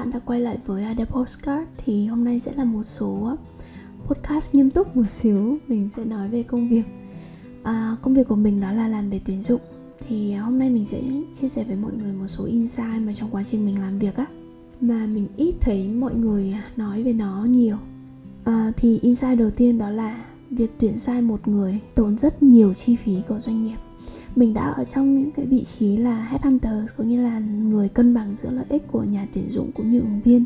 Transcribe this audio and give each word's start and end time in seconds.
các 0.00 0.04
bạn 0.04 0.12
đã 0.12 0.18
quay 0.18 0.40
lại 0.40 0.58
với 0.66 0.84
Ada 0.84 1.04
Postcard 1.04 1.68
Thì 1.76 2.06
hôm 2.06 2.24
nay 2.24 2.40
sẽ 2.40 2.52
là 2.56 2.64
một 2.64 2.82
số 2.82 3.24
ờ, 3.24 3.36
podcast 4.06 4.54
nghiêm 4.54 4.70
túc 4.70 4.96
một 4.96 5.08
xíu. 5.08 5.58
Mình 5.68 5.88
sẽ 5.88 6.04
nói 6.04 6.28
về 6.28 6.42
công 6.42 6.68
việc. 6.68 6.82
À, 7.62 7.96
Công 8.02 8.14
việc 8.14 8.28
của 8.28 8.36
mình 8.36 8.60
đó 8.60 8.72
là 8.72 8.88
làm 8.88 9.10
về 9.10 9.20
tuyển 9.24 9.42
dụng. 9.42 9.60
Thì 10.08 10.32
à, 10.32 10.40
hôm 10.40 10.58
nay 10.58 10.70
mình 10.70 10.84
sẽ 10.84 11.02
chia 11.34 11.48
sẻ 11.48 11.64
với 11.64 11.76
mọi 11.76 11.92
người 11.92 12.12
một 12.12 12.26
số 12.26 12.44
insight 12.44 13.02
mà 13.06 13.12
trong 13.12 13.30
quá 13.30 13.42
trình 13.50 13.66
mình 13.66 13.80
làm 13.80 13.98
việc 13.98 14.16
á 14.16 14.26
Mà 14.80 15.06
mình 15.06 15.28
ít 15.36 15.54
thấy 15.60 15.88
mọi 15.88 16.14
người 16.14 16.54
nói 16.76 17.02
về 17.02 17.12
nó 17.12 17.44
nhiều. 17.44 17.76
À, 18.44 18.72
Thì 18.76 18.98
insight 18.98 19.38
đầu 19.38 19.50
tiên 19.50 19.78
đó 19.78 19.90
là 19.90 20.24
việc 20.50 20.70
tuyển 20.78 20.98
sai 20.98 21.22
một 21.22 21.48
người 21.48 21.80
tốn 21.94 22.18
rất 22.18 22.42
nhiều 22.42 22.74
chi 22.74 22.96
phí 22.96 23.16
của 23.28 23.38
doanh 23.38 23.66
nghiệp 23.66 23.76
mình 24.36 24.54
đã 24.54 24.70
ở 24.70 24.84
trong 24.84 25.22
những 25.22 25.30
cái 25.30 25.46
vị 25.46 25.64
trí 25.64 25.96
là 25.96 26.26
headhunter 26.30 26.90
có 26.96 27.04
nghĩa 27.04 27.18
là 27.18 27.38
người 27.38 27.88
cân 27.88 28.14
bằng 28.14 28.36
giữa 28.36 28.50
lợi 28.50 28.64
ích 28.68 28.82
của 28.92 29.04
nhà 29.04 29.26
tuyển 29.34 29.48
dụng 29.48 29.70
cũng 29.72 29.90
như 29.90 30.00
ứng 30.00 30.20
viên. 30.20 30.44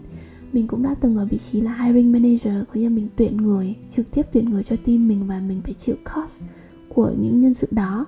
Mình 0.52 0.68
cũng 0.68 0.82
đã 0.82 0.94
từng 1.00 1.16
ở 1.16 1.26
vị 1.26 1.38
trí 1.38 1.60
là 1.60 1.84
hiring 1.84 2.12
manager 2.12 2.54
có 2.68 2.74
nghĩa 2.74 2.84
là 2.84 2.88
mình 2.88 3.08
tuyển 3.16 3.36
người 3.36 3.74
trực 3.96 4.10
tiếp 4.10 4.22
tuyển 4.32 4.50
người 4.50 4.62
cho 4.62 4.76
team 4.76 5.08
mình 5.08 5.26
và 5.26 5.40
mình 5.40 5.60
phải 5.64 5.74
chịu 5.74 5.96
cost 6.14 6.42
của 6.88 7.12
những 7.20 7.40
nhân 7.40 7.54
sự 7.54 7.66
đó. 7.70 8.06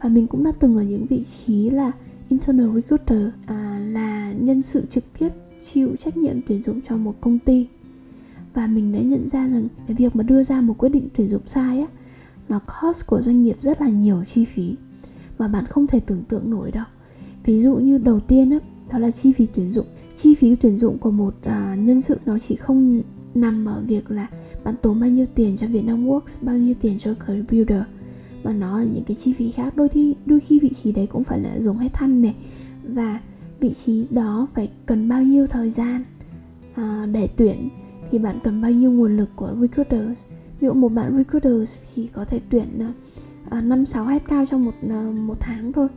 Và 0.00 0.08
mình 0.08 0.26
cũng 0.26 0.44
đã 0.44 0.52
từng 0.60 0.76
ở 0.76 0.82
những 0.82 1.06
vị 1.06 1.24
trí 1.24 1.70
là 1.70 1.92
internal 2.28 2.74
recruiter 2.74 3.28
à, 3.46 3.80
là 3.90 4.32
nhân 4.32 4.62
sự 4.62 4.86
trực 4.90 5.04
tiếp 5.18 5.28
chịu 5.72 5.96
trách 5.96 6.16
nhiệm 6.16 6.36
tuyển 6.48 6.60
dụng 6.60 6.80
cho 6.88 6.96
một 6.96 7.14
công 7.20 7.38
ty. 7.38 7.66
Và 8.54 8.66
mình 8.66 8.92
đã 8.92 8.98
nhận 8.98 9.28
ra 9.28 9.48
rằng 9.48 9.68
cái 9.86 9.96
việc 9.96 10.16
mà 10.16 10.22
đưa 10.22 10.42
ra 10.42 10.60
một 10.60 10.74
quyết 10.78 10.88
định 10.88 11.08
tuyển 11.16 11.28
dụng 11.28 11.46
sai 11.46 11.80
á 11.80 11.86
nó 12.48 12.60
cost 12.60 13.06
của 13.06 13.22
doanh 13.22 13.42
nghiệp 13.42 13.56
rất 13.60 13.80
là 13.80 13.88
nhiều 13.88 14.24
chi 14.24 14.44
phí 14.44 14.74
mà 15.42 15.48
bạn 15.48 15.66
không 15.66 15.86
thể 15.86 16.00
tưởng 16.00 16.22
tượng 16.28 16.50
nổi 16.50 16.70
đâu. 16.70 16.84
Ví 17.44 17.58
dụ 17.58 17.74
như 17.74 17.98
đầu 17.98 18.20
tiên 18.20 18.50
á 18.50 18.58
đó 18.92 18.98
là 18.98 19.10
chi 19.10 19.32
phí 19.32 19.46
tuyển 19.46 19.68
dụng. 19.68 19.86
Chi 20.16 20.34
phí 20.34 20.54
tuyển 20.56 20.76
dụng 20.76 20.98
của 20.98 21.10
một 21.10 21.34
à, 21.44 21.76
nhân 21.78 22.00
sự 22.00 22.18
nó 22.26 22.38
chỉ 22.38 22.56
không 22.56 23.02
nằm 23.34 23.64
ở 23.64 23.82
việc 23.86 24.10
là 24.10 24.28
bạn 24.64 24.74
tốn 24.82 25.00
bao 25.00 25.10
nhiêu 25.10 25.26
tiền 25.34 25.56
cho 25.56 25.66
Vietnam 25.66 26.08
Works 26.08 26.36
bao 26.40 26.56
nhiêu 26.56 26.74
tiền 26.80 26.98
cho 26.98 27.14
Career 27.14 27.44
Builder 27.50 27.82
mà 28.44 28.52
nó 28.52 28.78
là 28.78 28.84
những 28.84 29.04
cái 29.04 29.14
chi 29.14 29.32
phí 29.32 29.50
khác. 29.50 29.76
Đôi 29.76 29.88
khi 29.88 30.14
đôi 30.26 30.40
khi 30.40 30.58
vị 30.58 30.70
trí 30.82 30.92
đấy 30.92 31.06
cũng 31.06 31.24
phải 31.24 31.40
là 31.40 31.60
dùng 31.60 31.78
hết 31.78 31.88
thăn 31.92 32.22
này. 32.22 32.34
Và 32.88 33.20
vị 33.60 33.72
trí 33.72 34.06
đó 34.10 34.48
phải 34.54 34.70
cần 34.86 35.08
bao 35.08 35.22
nhiêu 35.22 35.46
thời 35.46 35.70
gian 35.70 36.04
à, 36.74 37.06
để 37.12 37.28
tuyển 37.36 37.68
thì 38.10 38.18
bạn 38.18 38.36
cần 38.44 38.62
bao 38.62 38.70
nhiêu 38.70 38.90
nguồn 38.90 39.16
lực 39.16 39.28
của 39.36 39.56
recruiters. 39.60 40.20
Ví 40.60 40.66
dụ 40.66 40.72
một 40.72 40.88
bạn 40.88 41.16
recruiters 41.16 41.74
thì 41.94 42.08
có 42.12 42.24
thể 42.24 42.40
tuyển 42.50 42.78
à, 42.78 42.92
À, 43.50 43.60
năm 43.60 43.86
sáu 43.86 44.04
hết 44.04 44.22
cao 44.28 44.46
trong 44.46 44.64
một 44.64 44.74
à, 44.90 45.02
một 45.02 45.36
tháng 45.40 45.72
thôi. 45.72 45.88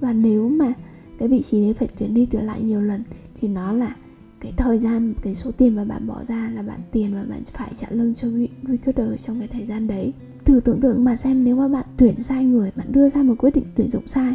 Và 0.00 0.12
nếu 0.12 0.48
mà 0.48 0.72
cái 1.18 1.28
vị 1.28 1.42
trí 1.42 1.60
đấy 1.60 1.74
phải 1.74 1.88
tuyển 1.98 2.14
đi 2.14 2.26
tuyển 2.30 2.42
lại 2.42 2.62
nhiều 2.62 2.80
lần, 2.80 3.02
thì 3.40 3.48
nó 3.48 3.72
là 3.72 3.96
cái 4.40 4.52
thời 4.56 4.78
gian, 4.78 5.14
cái 5.22 5.34
số 5.34 5.50
tiền 5.50 5.76
mà 5.76 5.84
bạn 5.84 6.06
bỏ 6.06 6.24
ra 6.24 6.50
là 6.54 6.62
bạn 6.62 6.80
tiền 6.92 7.14
mà 7.14 7.24
bạn 7.24 7.44
phải 7.44 7.72
trả 7.76 7.86
lương 7.90 8.14
cho 8.14 8.28
recruiter 8.62 9.20
trong 9.26 9.38
cái 9.38 9.48
thời 9.48 9.64
gian 9.64 9.86
đấy. 9.86 10.12
Thử 10.44 10.60
tưởng 10.60 10.80
tượng 10.80 11.04
mà 11.04 11.16
xem 11.16 11.44
nếu 11.44 11.56
mà 11.56 11.68
bạn 11.68 11.86
tuyển 11.96 12.20
sai 12.20 12.44
người, 12.44 12.70
bạn 12.76 12.92
đưa 12.92 13.08
ra 13.08 13.22
một 13.22 13.34
quyết 13.38 13.54
định 13.54 13.64
tuyển 13.74 13.88
dụng 13.88 14.06
sai, 14.06 14.34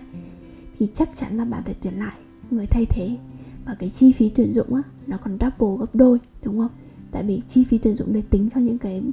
thì 0.77 0.87
chắc 0.93 1.09
chắn 1.15 1.37
là 1.37 1.45
bạn 1.45 1.63
phải 1.65 1.75
tuyển 1.81 1.99
lại 1.99 2.15
người 2.51 2.65
thay 2.65 2.85
thế. 2.89 3.17
Và 3.65 3.75
cái 3.75 3.89
chi 3.89 4.11
phí 4.11 4.29
tuyển 4.29 4.53
dụng 4.53 4.73
á, 4.73 4.81
nó 5.07 5.17
còn 5.17 5.37
double 5.41 5.77
gấp 5.79 5.95
đôi, 5.95 6.19
đúng 6.43 6.59
không? 6.59 6.71
Tại 7.11 7.23
vì 7.23 7.41
chi 7.47 7.63
phí 7.63 7.77
tuyển 7.77 7.93
dụng 7.93 8.13
để 8.13 8.21
tính 8.29 8.49
cho 8.53 8.59
những 8.59 8.77
cái, 8.77 9.03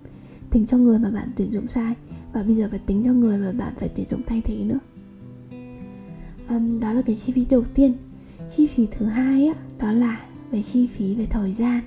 tính 0.50 0.66
cho 0.66 0.78
người 0.78 0.98
mà 0.98 1.10
bạn 1.10 1.28
tuyển 1.36 1.52
dụng 1.52 1.68
sai 1.68 1.94
và 2.34 2.42
bây 2.42 2.54
giờ 2.54 2.68
phải 2.70 2.78
tính 2.78 3.02
cho 3.04 3.12
người 3.12 3.38
mà 3.38 3.52
bạn 3.52 3.72
phải 3.76 3.88
tuyển 3.88 4.06
dụng 4.06 4.20
thay 4.26 4.40
thế 4.40 4.56
nữa. 4.56 4.78
Um, 6.48 6.80
đó 6.80 6.92
là 6.92 7.02
cái 7.02 7.16
chi 7.16 7.32
phí 7.32 7.46
đầu 7.50 7.64
tiên. 7.74 7.94
Chi 8.56 8.66
phí 8.66 8.86
thứ 8.90 9.06
hai 9.06 9.46
á 9.46 9.54
đó 9.78 9.92
là 9.92 10.20
về 10.50 10.62
chi 10.62 10.86
phí 10.86 11.14
về 11.14 11.26
thời 11.26 11.52
gian. 11.52 11.80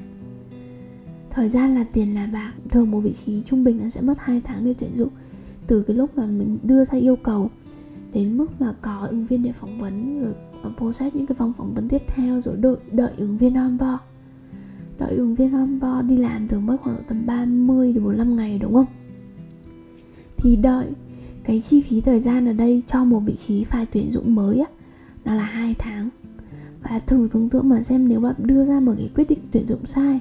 Thời 1.29 1.49
gian 1.49 1.75
là 1.75 1.85
tiền 1.93 2.15
là 2.15 2.29
bạc 2.33 2.53
thường 2.69 2.91
một 2.91 2.99
vị 2.99 3.13
trí 3.13 3.43
trung 3.45 3.63
bình 3.63 3.79
nó 3.83 3.89
sẽ 3.89 4.01
mất 4.01 4.13
2 4.19 4.41
tháng 4.41 4.65
để 4.65 4.73
tuyển 4.79 4.95
dụng. 4.95 5.09
Từ 5.67 5.83
cái 5.83 5.95
lúc 5.95 6.17
mà 6.17 6.25
mình 6.25 6.57
đưa 6.63 6.85
ra 6.85 6.97
yêu 6.97 7.15
cầu 7.15 7.49
đến 8.13 8.37
mức 8.37 8.61
mà 8.61 8.73
có 8.81 9.07
ứng 9.09 9.25
viên 9.25 9.43
để 9.43 9.51
phỏng 9.51 9.79
vấn 9.79 10.21
rồi 10.21 10.33
ờ, 10.63 10.71
process 10.77 11.15
những 11.15 11.25
cái 11.25 11.35
vòng 11.35 11.53
phỏng 11.57 11.73
vấn 11.73 11.89
tiếp 11.89 12.01
theo 12.07 12.41
rồi 12.41 12.55
đợi, 12.55 12.75
đợi 12.91 13.11
ứng 13.17 13.37
viên 13.37 13.53
on 13.53 13.77
board. 13.77 14.01
Đợi 14.99 15.15
ứng 15.15 15.35
viên 15.35 15.53
on 15.53 15.79
board 15.79 16.09
đi 16.09 16.17
làm 16.17 16.47
thường 16.47 16.65
mất 16.65 16.77
khoảng 16.81 17.03
tầm 17.07 17.25
30 17.25 17.93
đến 17.93 18.03
45 18.03 18.35
ngày 18.35 18.59
đúng 18.59 18.73
không? 18.73 18.85
Thì 20.37 20.55
đợi 20.55 20.87
cái 21.43 21.61
chi 21.61 21.81
phí 21.81 22.01
thời 22.01 22.19
gian 22.19 22.45
ở 22.45 22.53
đây 22.53 22.83
cho 22.87 23.05
một 23.05 23.19
vị 23.19 23.35
trí 23.35 23.63
phải 23.63 23.85
tuyển 23.85 24.11
dụng 24.11 24.35
mới 24.35 24.59
á 24.59 24.65
nó 25.25 25.35
là 25.35 25.43
hai 25.43 25.75
tháng. 25.79 26.09
Và 26.83 26.99
thử 26.99 27.27
tưởng 27.31 27.49
tượng 27.49 27.69
mà 27.69 27.81
xem 27.81 28.07
nếu 28.07 28.19
bạn 28.19 28.35
đưa 28.37 28.65
ra 28.65 28.79
một 28.79 28.93
cái 28.97 29.09
quyết 29.15 29.29
định 29.29 29.39
tuyển 29.51 29.67
dụng 29.67 29.85
sai 29.85 30.19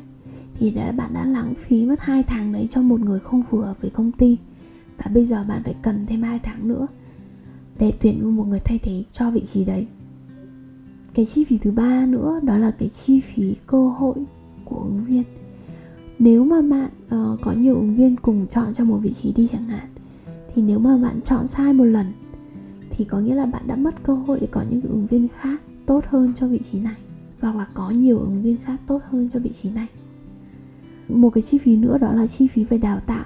thì 0.54 0.70
đã 0.70 0.92
bạn 0.92 1.14
đã 1.14 1.24
lãng 1.24 1.54
phí 1.54 1.84
mất 1.84 2.00
hai 2.00 2.22
tháng 2.22 2.52
đấy 2.52 2.68
cho 2.70 2.82
một 2.82 3.00
người 3.00 3.20
không 3.20 3.42
phù 3.42 3.58
hợp 3.58 3.80
với 3.80 3.90
công 3.90 4.12
ty. 4.12 4.36
Và 4.96 5.10
bây 5.14 5.24
giờ 5.24 5.44
bạn 5.48 5.62
phải 5.62 5.74
cần 5.82 6.06
thêm 6.06 6.22
hai 6.22 6.38
tháng 6.38 6.68
nữa 6.68 6.86
để 7.78 7.92
tuyển 8.00 8.36
một 8.36 8.44
người 8.44 8.60
thay 8.60 8.78
thế 8.78 9.04
cho 9.12 9.30
vị 9.30 9.44
trí 9.44 9.64
đấy. 9.64 9.86
Cái 11.14 11.24
chi 11.24 11.44
phí 11.44 11.58
thứ 11.58 11.70
ba 11.70 12.06
nữa 12.06 12.40
đó 12.42 12.56
là 12.58 12.70
cái 12.70 12.88
chi 12.88 13.20
phí 13.20 13.54
cơ 13.66 13.88
hội 13.88 14.14
của 14.64 14.76
ứng 14.76 15.04
viên. 15.04 15.22
Nếu 16.18 16.44
mà 16.44 16.62
bạn 16.62 16.90
uh, 17.04 17.40
có 17.40 17.52
nhiều 17.52 17.74
ứng 17.74 17.96
viên 17.96 18.16
cùng 18.16 18.46
chọn 18.50 18.74
cho 18.74 18.84
một 18.84 18.98
vị 18.98 19.12
trí 19.12 19.32
đi 19.32 19.46
chẳng 19.46 19.64
hạn 19.64 19.88
thì 20.56 20.62
nếu 20.62 20.78
mà 20.78 20.96
bạn 20.96 21.20
chọn 21.24 21.46
sai 21.46 21.72
một 21.72 21.84
lần, 21.84 22.12
thì 22.90 23.04
có 23.04 23.20
nghĩa 23.20 23.34
là 23.34 23.46
bạn 23.46 23.62
đã 23.66 23.76
mất 23.76 24.02
cơ 24.02 24.14
hội 24.14 24.40
để 24.40 24.46
có 24.50 24.64
những 24.70 24.80
ứng 24.80 25.06
viên 25.06 25.28
khác 25.40 25.60
tốt 25.86 26.04
hơn 26.08 26.32
cho 26.36 26.46
vị 26.46 26.58
trí 26.58 26.80
này, 26.80 26.96
hoặc 27.40 27.56
là 27.56 27.66
có 27.74 27.90
nhiều 27.90 28.18
ứng 28.18 28.42
viên 28.42 28.56
khác 28.64 28.80
tốt 28.86 29.02
hơn 29.10 29.28
cho 29.32 29.40
vị 29.40 29.50
trí 29.62 29.70
này. 29.70 29.86
Một 31.08 31.30
cái 31.30 31.42
chi 31.42 31.58
phí 31.58 31.76
nữa 31.76 31.98
đó 31.98 32.12
là 32.12 32.26
chi 32.26 32.46
phí 32.46 32.64
về 32.64 32.78
đào 32.78 33.00
tạo. 33.00 33.24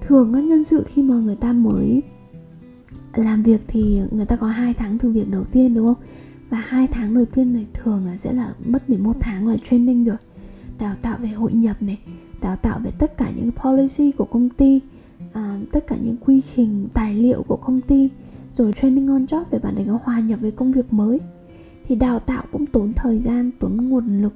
Thường 0.00 0.32
các 0.34 0.44
nhân 0.44 0.64
sự 0.64 0.84
khi 0.86 1.02
mà 1.02 1.14
người 1.14 1.36
ta 1.36 1.52
mới 1.52 2.02
làm 3.14 3.42
việc 3.42 3.60
thì 3.66 4.00
người 4.10 4.26
ta 4.26 4.36
có 4.36 4.46
hai 4.46 4.74
tháng 4.74 4.98
thử 4.98 5.10
việc 5.10 5.30
đầu 5.30 5.44
tiên, 5.44 5.74
đúng 5.74 5.86
không? 5.86 6.04
Và 6.50 6.58
hai 6.66 6.86
tháng 6.86 7.14
đầu 7.14 7.24
tiên 7.24 7.52
này 7.52 7.66
thường 7.74 8.06
là 8.06 8.16
sẽ 8.16 8.32
là 8.32 8.54
mất 8.66 8.88
đến 8.88 9.02
một 9.02 9.16
tháng 9.20 9.48
là 9.48 9.56
training 9.56 10.04
rồi. 10.04 10.16
Đào 10.78 10.96
tạo 11.02 11.18
về 11.20 11.28
hội 11.28 11.52
nhập 11.52 11.82
này, 11.82 11.98
đào 12.40 12.56
tạo 12.56 12.80
về 12.84 12.90
tất 12.98 13.16
cả 13.16 13.30
những 13.36 13.50
policy 13.52 14.12
của 14.12 14.24
công 14.24 14.48
ty 14.48 14.80
à, 15.34 15.58
tất 15.72 15.86
cả 15.86 15.96
những 16.04 16.16
quy 16.16 16.40
trình 16.40 16.88
tài 16.94 17.14
liệu 17.14 17.42
của 17.42 17.56
công 17.56 17.80
ty 17.80 18.08
rồi 18.52 18.72
training 18.72 19.08
on 19.08 19.24
job 19.24 19.44
để 19.50 19.58
bạn 19.58 19.74
ấy 19.74 19.84
có 19.88 19.98
hòa 20.04 20.20
nhập 20.20 20.40
với 20.40 20.50
công 20.50 20.72
việc 20.72 20.92
mới. 20.92 21.20
Thì 21.84 21.94
đào 21.94 22.20
tạo 22.20 22.42
cũng 22.52 22.66
tốn 22.66 22.92
thời 22.92 23.20
gian 23.20 23.50
tốn 23.60 23.76
nguồn 23.76 24.22
lực 24.22 24.32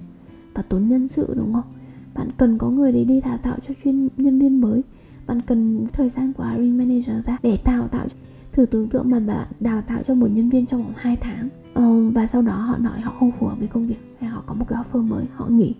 và 0.54 0.62
tốn 0.62 0.88
nhân 0.88 1.08
sự 1.08 1.34
đúng 1.36 1.54
không? 1.54 1.74
Bạn 2.14 2.28
cần 2.36 2.58
có 2.58 2.70
người 2.70 2.92
để 2.92 3.04
đi 3.04 3.20
đào 3.20 3.38
tạo 3.38 3.56
cho 3.68 3.74
chuyên 3.84 4.08
nhân 4.16 4.38
viên 4.38 4.60
mới. 4.60 4.82
Bạn 5.26 5.42
cần 5.42 5.84
thời 5.92 6.08
gian 6.08 6.32
của 6.32 6.44
hiring 6.44 6.78
manager 6.78 7.26
ra 7.26 7.38
để 7.42 7.58
đào 7.64 7.88
tạo. 7.88 8.06
Thử 8.52 8.66
tưởng 8.66 8.88
tượng 8.88 9.10
mà 9.10 9.20
bạn 9.20 9.46
đào 9.60 9.82
tạo 9.82 10.02
cho 10.06 10.14
một 10.14 10.26
nhân 10.26 10.48
viên 10.48 10.66
trong 10.66 10.82
vòng 10.82 10.92
2 10.96 11.16
tháng 11.16 11.48
uh, 11.78 12.14
và 12.14 12.26
sau 12.26 12.42
đó 12.42 12.56
họ 12.56 12.78
nói 12.78 13.00
họ 13.00 13.12
không 13.18 13.30
phù 13.30 13.46
hợp 13.46 13.58
với 13.58 13.68
công 13.68 13.86
việc 13.86 14.16
hay 14.20 14.30
họ 14.30 14.42
có 14.46 14.54
một 14.54 14.64
cái 14.68 14.82
offer 14.82 15.02
mới 15.02 15.24
họ 15.34 15.46
nghỉ 15.48 15.74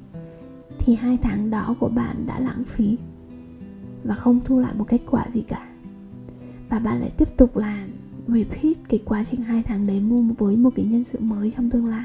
thì 0.78 0.94
hai 0.94 1.18
tháng 1.22 1.50
đó 1.50 1.74
của 1.80 1.88
bạn 1.88 2.26
đã 2.26 2.40
lãng 2.40 2.64
phí 2.64 2.96
và 4.04 4.14
không 4.14 4.41
thu 4.44 4.60
lại 4.60 4.75
một 4.75 4.84
kết 4.88 5.00
quả 5.10 5.25
gì 5.31 5.42
cả. 5.42 5.69
Và 6.69 6.78
bạn 6.78 7.00
lại 7.00 7.10
tiếp 7.16 7.28
tục 7.36 7.56
làm 7.56 7.88
repeat 8.28 8.76
cái 8.88 9.00
quá 9.04 9.25
trình 9.25 9.42
hai 9.42 9.62
tháng 9.62 9.86
đấy 9.86 10.00
mua 10.00 10.22
với 10.38 10.56
một 10.56 10.70
cái 10.76 10.84
nhân 10.84 11.04
sự 11.04 11.19
mới 11.20 11.50
trong 11.50 11.70
tương 11.70 11.86
lai. 11.86 12.04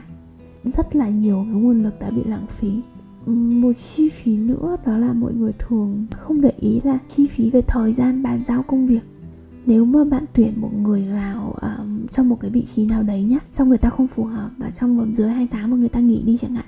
Rất 0.64 0.96
là 0.96 1.10
nhiều 1.10 1.46
cái 1.52 1.62
nguồn 1.62 1.84
lực 1.84 2.00
đã 2.00 2.10
bị 2.10 2.24
lãng 2.26 2.46
phí. 2.48 2.82
Một 3.26 3.72
chi 3.78 4.10
phí 4.10 4.38
nữa 4.38 4.78
đó 4.86 4.98
là 4.98 5.14
mọi 5.14 5.34
người 5.34 5.54
thường 5.60 6.06
không 6.12 6.42
để 6.42 6.52
ý 6.60 6.82
là 6.84 6.98
chi 7.08 7.28
phí 7.28 7.50
về 7.50 7.62
thời 7.62 7.94
gian 7.94 8.24
bàn 8.24 8.44
giao 8.44 8.64
công 8.64 8.88
việc. 8.88 9.04
Nếu 9.66 9.86
mà 9.86 10.04
bạn 10.04 10.26
tuyển 10.34 10.62
một 10.62 10.74
người 10.74 11.08
vào 11.08 11.56
um, 11.62 12.08
trong 12.08 12.30
một 12.30 12.40
cái 12.40 12.52
vị 12.52 12.66
trí 12.66 12.86
nào 12.86 13.04
đấy 13.04 13.24
nhá 13.24 13.40
xong 13.52 13.70
người 13.70 13.78
ta 13.78 13.90
không 13.90 14.08
phù 14.08 14.24
hợp 14.24 14.50
và 14.58 14.72
trong 14.72 14.98
vòng 14.98 15.16
dưới 15.16 15.30
28 15.30 15.72
mà 15.72 15.78
người 15.78 15.90
ta 15.90 16.00
nghỉ 16.00 16.22
đi 16.22 16.38
chẳng 16.38 16.56
hạn 16.56 16.66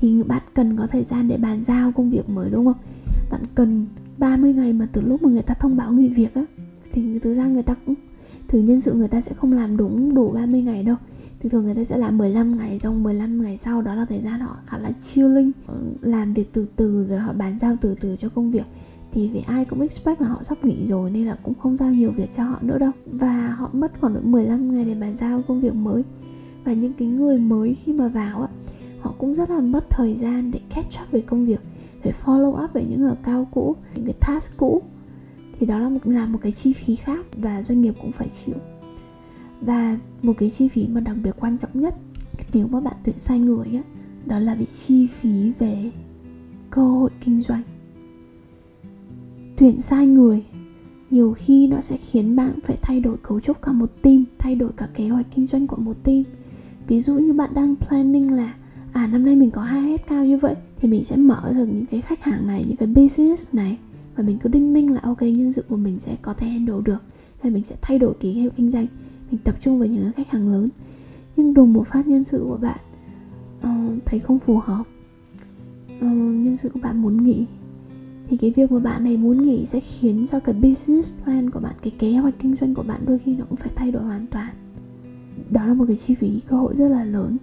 thì 0.00 0.22
bạn 0.22 0.42
cần 0.54 0.76
có 0.76 0.86
thời 0.86 1.04
gian 1.04 1.28
để 1.28 1.36
bàn 1.36 1.62
giao 1.62 1.92
công 1.92 2.10
việc 2.10 2.28
mới 2.28 2.50
đúng 2.50 2.64
không? 2.64 2.76
Bạn 3.30 3.40
cần 3.54 3.86
30 4.20 4.52
ngày 4.52 4.72
mà 4.72 4.86
từ 4.92 5.00
lúc 5.00 5.22
mà 5.22 5.30
người 5.30 5.42
ta 5.42 5.54
thông 5.54 5.76
báo 5.76 5.92
nghỉ 5.92 6.08
việc 6.08 6.34
á, 6.34 6.44
thì 6.92 7.18
thực 7.18 7.34
ra 7.34 7.46
người 7.46 7.62
ta 7.62 7.74
cũng 7.86 7.94
thử 8.48 8.58
nhân 8.58 8.80
sự 8.80 8.94
người 8.94 9.08
ta 9.08 9.20
sẽ 9.20 9.32
không 9.34 9.52
làm 9.52 9.76
đúng 9.76 10.14
đủ 10.14 10.30
30 10.30 10.62
ngày 10.62 10.82
đâu. 10.82 10.96
Thì 11.40 11.48
thường 11.48 11.64
người 11.64 11.74
ta 11.74 11.84
sẽ 11.84 11.98
làm 11.98 12.18
15 12.18 12.56
ngày 12.56 12.78
trong 12.78 13.02
15 13.02 13.42
ngày 13.42 13.56
sau 13.56 13.82
đó 13.82 13.94
là 13.94 14.04
thời 14.04 14.20
gian 14.20 14.40
họ 14.40 14.56
khá 14.66 14.78
là 14.78 14.90
chilling, 15.00 15.52
làm 16.00 16.34
việc 16.34 16.52
từ 16.52 16.66
từ 16.76 17.04
rồi 17.04 17.18
họ 17.18 17.32
bàn 17.32 17.58
giao 17.58 17.76
từ 17.80 17.94
từ 18.00 18.16
cho 18.16 18.28
công 18.28 18.50
việc. 18.50 18.64
Thì 19.12 19.28
vì 19.28 19.40
ai 19.46 19.64
cũng 19.64 19.80
expect 19.80 20.20
là 20.20 20.28
họ 20.28 20.42
sắp 20.42 20.64
nghỉ 20.64 20.84
rồi 20.84 21.10
nên 21.10 21.26
là 21.26 21.36
cũng 21.42 21.54
không 21.54 21.76
giao 21.76 21.92
nhiều 21.92 22.10
việc 22.10 22.28
cho 22.36 22.44
họ 22.44 22.58
nữa 22.62 22.78
đâu. 22.78 22.90
Và 23.12 23.54
họ 23.58 23.70
mất 23.72 23.92
khoảng 24.00 24.32
15 24.32 24.74
ngày 24.74 24.84
để 24.84 24.94
bàn 24.94 25.14
giao 25.14 25.42
công 25.42 25.60
việc 25.60 25.74
mới. 25.74 26.02
Và 26.64 26.72
những 26.72 26.92
cái 26.92 27.08
người 27.08 27.38
mới 27.38 27.74
khi 27.74 27.92
mà 27.92 28.08
vào 28.08 28.42
á, 28.42 28.48
họ 29.00 29.14
cũng 29.18 29.34
rất 29.34 29.50
là 29.50 29.60
mất 29.60 29.90
thời 29.90 30.16
gian 30.16 30.50
để 30.50 30.60
catch 30.74 31.02
up 31.02 31.10
về 31.10 31.20
công 31.20 31.46
việc 31.46 31.60
phải 32.02 32.12
follow 32.24 32.64
up 32.64 32.72
về 32.72 32.84
những 32.90 33.08
ở 33.08 33.16
cao 33.22 33.48
cũ, 33.50 33.76
những 33.94 34.04
cái 34.04 34.14
task 34.20 34.56
cũ. 34.56 34.82
Thì 35.58 35.66
đó 35.66 35.78
là 35.78 35.88
một 35.88 35.98
là 36.04 36.26
một 36.26 36.38
cái 36.42 36.52
chi 36.52 36.72
phí 36.72 36.94
khác 36.94 37.26
và 37.36 37.62
doanh 37.62 37.80
nghiệp 37.80 37.94
cũng 38.02 38.12
phải 38.12 38.28
chịu. 38.44 38.54
Và 39.60 39.98
một 40.22 40.32
cái 40.38 40.50
chi 40.50 40.68
phí 40.68 40.86
mà 40.86 41.00
đặc 41.00 41.16
biệt 41.24 41.36
quan 41.40 41.58
trọng 41.58 41.70
nhất, 41.74 41.94
nếu 42.52 42.66
mà 42.66 42.80
bạn 42.80 42.94
tuyển 43.04 43.18
sai 43.18 43.38
người 43.38 43.66
á, 43.74 43.82
đó 44.26 44.38
là 44.38 44.54
cái 44.54 44.66
chi 44.66 45.06
phí 45.06 45.52
về 45.58 45.90
cơ 46.70 46.82
hội 46.82 47.10
kinh 47.20 47.40
doanh. 47.40 47.62
Tuyển 49.56 49.80
sai 49.80 50.06
người, 50.06 50.44
nhiều 51.10 51.34
khi 51.36 51.66
nó 51.66 51.80
sẽ 51.80 51.96
khiến 51.96 52.36
bạn 52.36 52.52
phải 52.64 52.76
thay 52.82 53.00
đổi 53.00 53.16
cấu 53.22 53.40
trúc 53.40 53.62
cả 53.62 53.72
một 53.72 54.02
team, 54.02 54.24
thay 54.38 54.54
đổi 54.54 54.70
cả 54.76 54.88
kế 54.94 55.08
hoạch 55.08 55.26
kinh 55.34 55.46
doanh 55.46 55.66
của 55.66 55.76
một 55.76 55.96
team. 56.04 56.22
Ví 56.86 57.00
dụ 57.00 57.14
như 57.14 57.32
bạn 57.32 57.50
đang 57.54 57.76
planning 57.76 58.32
là 58.32 58.54
à 58.92 59.06
năm 59.06 59.24
nay 59.24 59.36
mình 59.36 59.50
có 59.50 59.62
hai 59.62 59.82
hết 59.82 60.06
cao 60.06 60.24
như 60.24 60.36
vậy 60.36 60.54
thì 60.80 60.88
mình 60.88 61.04
sẽ 61.04 61.16
mở 61.16 61.52
được 61.56 61.66
những 61.66 61.86
cái 61.86 62.00
khách 62.00 62.22
hàng 62.22 62.46
này 62.46 62.64
những 62.68 62.76
cái 62.76 62.88
business 62.88 63.54
này. 63.54 63.78
Và 64.16 64.24
mình 64.24 64.38
cứ 64.38 64.48
đinh 64.48 64.72
ninh 64.72 64.92
là 64.92 65.00
ok 65.02 65.22
nhân 65.22 65.52
sự 65.52 65.64
của 65.68 65.76
mình 65.76 65.98
sẽ 65.98 66.16
có 66.22 66.34
thể 66.34 66.48
handle 66.48 66.80
được. 66.84 67.02
Và 67.42 67.50
mình 67.50 67.64
sẽ 67.64 67.76
thay 67.82 67.98
đổi 67.98 68.14
ký 68.20 68.30
hiệu 68.30 68.50
kinh 68.56 68.70
doanh. 68.70 68.86
Mình 69.30 69.40
tập 69.44 69.54
trung 69.60 69.78
vào 69.78 69.88
những 69.88 70.12
khách 70.16 70.28
hàng 70.28 70.48
lớn. 70.52 70.68
Nhưng 71.36 71.54
đùng 71.54 71.72
một 71.72 71.86
phát 71.86 72.08
nhân 72.08 72.24
sự 72.24 72.44
của 72.48 72.56
bạn 72.56 72.78
uh, 73.60 74.04
thấy 74.06 74.20
không 74.20 74.38
phù 74.38 74.58
hợp 74.58 74.84
uh, 75.96 76.02
nhân 76.44 76.56
sự 76.56 76.68
của 76.68 76.80
bạn 76.82 77.02
muốn 77.02 77.24
nghỉ 77.24 77.46
thì 78.30 78.36
cái 78.36 78.50
việc 78.50 78.72
mà 78.72 78.78
bạn 78.78 79.04
này 79.04 79.16
muốn 79.16 79.42
nghỉ 79.42 79.66
sẽ 79.66 79.80
khiến 79.80 80.26
cho 80.30 80.40
cái 80.40 80.54
business 80.54 81.12
plan 81.24 81.50
của 81.50 81.60
bạn 81.60 81.74
cái 81.82 81.92
kế 81.98 82.12
hoạch 82.12 82.34
kinh 82.38 82.56
doanh 82.60 82.74
của 82.74 82.82
bạn 82.82 83.00
đôi 83.06 83.18
khi 83.18 83.34
nó 83.34 83.44
cũng 83.44 83.56
phải 83.56 83.70
thay 83.74 83.92
đổi 83.92 84.02
hoàn 84.02 84.26
toàn. 84.26 84.48
Đó 85.50 85.66
là 85.66 85.74
một 85.74 85.84
cái 85.88 85.96
chi 85.96 86.14
phí 86.14 86.40
cơ 86.48 86.56
hội 86.56 86.76
rất 86.76 86.88
là 86.88 87.04
lớn 87.04 87.36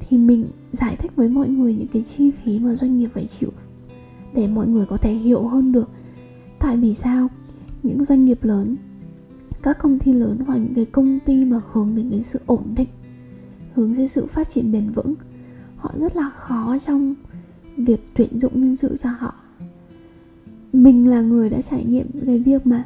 thì 0.00 0.18
mình 0.18 0.46
giải 0.72 0.96
thích 0.96 1.12
với 1.16 1.28
mọi 1.28 1.48
người 1.48 1.74
những 1.74 1.88
cái 1.92 2.02
chi 2.02 2.30
phí 2.30 2.58
mà 2.58 2.74
doanh 2.74 2.98
nghiệp 2.98 3.10
phải 3.14 3.26
chịu 3.26 3.50
để 4.34 4.46
mọi 4.46 4.66
người 4.66 4.86
có 4.86 4.96
thể 4.96 5.12
hiểu 5.14 5.48
hơn 5.48 5.72
được. 5.72 5.90
Tại 6.58 6.76
vì 6.76 6.94
sao? 6.94 7.28
Những 7.82 8.04
doanh 8.04 8.24
nghiệp 8.24 8.44
lớn, 8.44 8.76
các 9.62 9.78
công 9.78 9.98
ty 9.98 10.12
lớn 10.12 10.38
hoặc 10.46 10.56
những 10.56 10.74
cái 10.74 10.84
công 10.84 11.18
ty 11.26 11.44
mà 11.44 11.60
hướng 11.72 11.96
đến 11.96 12.10
cái 12.10 12.22
sự 12.22 12.40
ổn 12.46 12.62
định, 12.76 12.88
hướng 13.74 13.94
đến 13.96 14.08
sự 14.08 14.26
phát 14.26 14.48
triển 14.48 14.72
bền 14.72 14.90
vững, 14.90 15.14
họ 15.76 15.92
rất 15.96 16.16
là 16.16 16.30
khó 16.30 16.76
trong 16.86 17.14
việc 17.76 18.00
tuyển 18.14 18.38
dụng 18.38 18.52
nhân 18.54 18.76
sự 18.76 18.96
cho 18.96 19.10
họ. 19.18 19.34
Mình 20.72 21.08
là 21.08 21.20
người 21.20 21.50
đã 21.50 21.60
trải 21.60 21.84
nghiệm 21.84 22.06
cái 22.26 22.38
việc 22.38 22.66
mà 22.66 22.84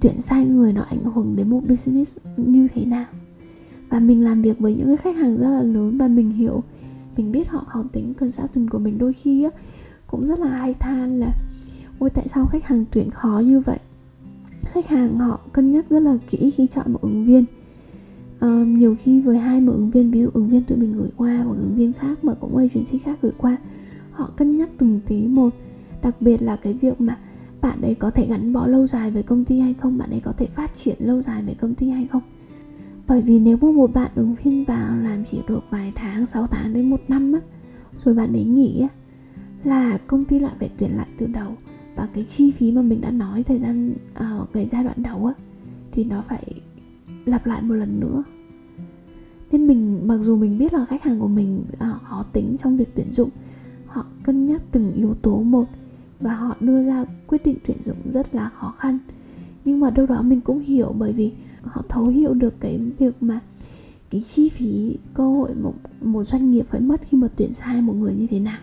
tuyển 0.00 0.20
sai 0.20 0.44
người 0.44 0.72
nó 0.72 0.82
ảnh 0.82 1.04
hưởng 1.04 1.36
đến 1.36 1.50
một 1.50 1.60
business 1.68 2.18
như 2.36 2.68
thế 2.74 2.84
nào 2.84 3.06
và 3.94 4.00
mình 4.00 4.24
làm 4.24 4.42
việc 4.42 4.58
với 4.58 4.74
những 4.74 4.86
cái 4.86 4.96
khách 4.96 5.16
hàng 5.16 5.36
rất 5.36 5.48
là 5.48 5.62
lớn 5.62 5.98
và 5.98 6.08
mình 6.08 6.30
hiểu 6.30 6.62
mình 7.16 7.32
biết 7.32 7.48
họ 7.48 7.64
khó 7.68 7.84
tính 7.92 8.14
consultant 8.14 8.70
của 8.70 8.78
mình 8.78 8.98
đôi 8.98 9.12
khi 9.12 9.44
á 9.44 9.50
cũng 10.06 10.26
rất 10.26 10.38
là 10.38 10.46
hay 10.46 10.74
than 10.74 11.20
là 11.20 11.34
ôi 11.98 12.10
tại 12.10 12.28
sao 12.28 12.46
khách 12.46 12.64
hàng 12.64 12.84
tuyển 12.90 13.10
khó 13.10 13.42
như 13.44 13.60
vậy? 13.60 13.78
Khách 14.64 14.88
hàng 14.88 15.18
họ 15.18 15.40
cân 15.52 15.72
nhắc 15.72 15.84
rất 15.90 16.00
là 16.00 16.16
kỹ 16.30 16.50
khi 16.50 16.66
chọn 16.66 16.92
một 16.92 17.02
ứng 17.02 17.24
viên. 17.24 17.44
Uh, 18.44 18.66
nhiều 18.66 18.96
khi 19.00 19.20
với 19.20 19.38
hai 19.38 19.60
một 19.60 19.72
ứng 19.72 19.90
viên 19.90 20.10
ví 20.10 20.20
dụ 20.22 20.28
ứng 20.34 20.48
viên 20.48 20.64
tụi 20.64 20.78
mình 20.78 20.92
gửi 20.92 21.10
qua 21.16 21.44
một 21.44 21.54
ứng 21.58 21.74
viên 21.76 21.92
khác 21.92 22.24
mà 22.24 22.34
cũng 22.34 22.56
agency 22.56 22.98
khác 22.98 23.18
gửi 23.22 23.32
qua 23.38 23.56
họ 24.10 24.30
cân 24.36 24.56
nhắc 24.56 24.68
từng 24.78 25.00
tí 25.06 25.26
một. 25.26 25.54
Đặc 26.02 26.16
biệt 26.20 26.42
là 26.42 26.56
cái 26.56 26.72
việc 26.72 27.00
mà 27.00 27.18
bạn 27.60 27.80
ấy 27.80 27.94
có 27.94 28.10
thể 28.10 28.26
gắn 28.26 28.52
bó 28.52 28.66
lâu 28.66 28.86
dài 28.86 29.10
với 29.10 29.22
công 29.22 29.44
ty 29.44 29.58
hay 29.58 29.74
không 29.74 29.98
bạn 29.98 30.10
ấy 30.10 30.20
có 30.20 30.32
thể 30.32 30.46
phát 30.46 30.76
triển 30.76 30.96
lâu 30.98 31.22
dài 31.22 31.42
với 31.42 31.54
công 31.54 31.74
ty 31.74 31.88
hay 31.88 32.06
không 32.06 32.22
bởi 33.06 33.22
vì 33.22 33.38
nếu 33.38 33.56
mà 33.56 33.70
một 33.70 33.94
bạn 33.94 34.10
ứng 34.14 34.34
viên 34.34 34.64
vào 34.64 34.96
làm 34.96 35.24
chỉ 35.24 35.40
được 35.48 35.60
vài 35.70 35.92
tháng 35.94 36.26
6 36.26 36.46
tháng 36.46 36.74
đến 36.74 36.90
một 36.90 37.00
năm 37.08 37.32
á 37.32 37.40
rồi 38.04 38.14
bạn 38.14 38.32
ấy 38.32 38.44
nghỉ 38.44 38.80
á 38.80 38.88
là 39.64 39.98
công 40.06 40.24
ty 40.24 40.38
lại 40.38 40.52
phải 40.58 40.70
tuyển 40.78 40.96
lại 40.96 41.06
từ 41.18 41.26
đầu. 41.26 41.56
Và 41.96 42.08
cái 42.14 42.24
chi 42.24 42.50
phí 42.50 42.72
mà 42.72 42.82
mình 42.82 43.00
đã 43.00 43.10
nói 43.10 43.42
thời 43.42 43.58
gian 43.58 43.94
ở 44.14 44.40
uh, 44.42 44.52
cái 44.52 44.66
giai 44.66 44.84
đoạn 44.84 45.02
đầu 45.02 45.26
á 45.26 45.34
thì 45.92 46.04
nó 46.04 46.22
phải 46.22 46.44
lặp 47.24 47.46
lại 47.46 47.62
một 47.62 47.74
lần 47.74 48.00
nữa. 48.00 48.24
Nên 49.52 49.66
mình 49.66 50.00
mặc 50.08 50.18
dù 50.22 50.36
mình 50.36 50.58
biết 50.58 50.72
là 50.72 50.84
khách 50.84 51.02
hàng 51.02 51.20
của 51.20 51.28
mình 51.28 51.64
uh, 51.72 52.02
khó 52.02 52.24
tính 52.32 52.56
trong 52.62 52.76
việc 52.76 52.88
tuyển 52.94 53.12
dụng 53.12 53.30
họ 53.86 54.06
cân 54.22 54.46
nhắc 54.46 54.62
từng 54.72 54.92
yếu 54.92 55.14
tố 55.14 55.42
một 55.42 55.64
và 56.20 56.34
họ 56.34 56.56
đưa 56.60 56.86
ra 56.86 57.04
quyết 57.26 57.44
định 57.44 57.56
tuyển 57.66 57.76
dụng 57.84 57.96
rất 58.12 58.34
là 58.34 58.48
khó 58.48 58.74
khăn. 58.78 58.98
Nhưng 59.64 59.80
mà 59.80 59.90
đâu 59.90 60.06
đó 60.06 60.22
mình 60.22 60.40
cũng 60.40 60.60
hiểu 60.60 60.94
bởi 60.98 61.12
vì 61.12 61.32
họ 61.66 61.82
thấu 61.88 62.06
hiểu 62.06 62.34
được 62.34 62.60
cái 62.60 62.80
việc 62.98 63.22
mà 63.22 63.40
cái 64.10 64.20
chi 64.20 64.48
phí, 64.48 64.96
cơ 65.14 65.24
hội 65.24 65.54
một 65.54 65.74
một 66.00 66.24
doanh 66.24 66.50
nghiệp 66.50 66.66
phải 66.68 66.80
mất 66.80 67.00
khi 67.08 67.18
mà 67.18 67.28
tuyển 67.36 67.52
sai 67.52 67.82
một 67.82 67.92
người 67.92 68.14
như 68.14 68.26
thế 68.26 68.40
nào. 68.40 68.58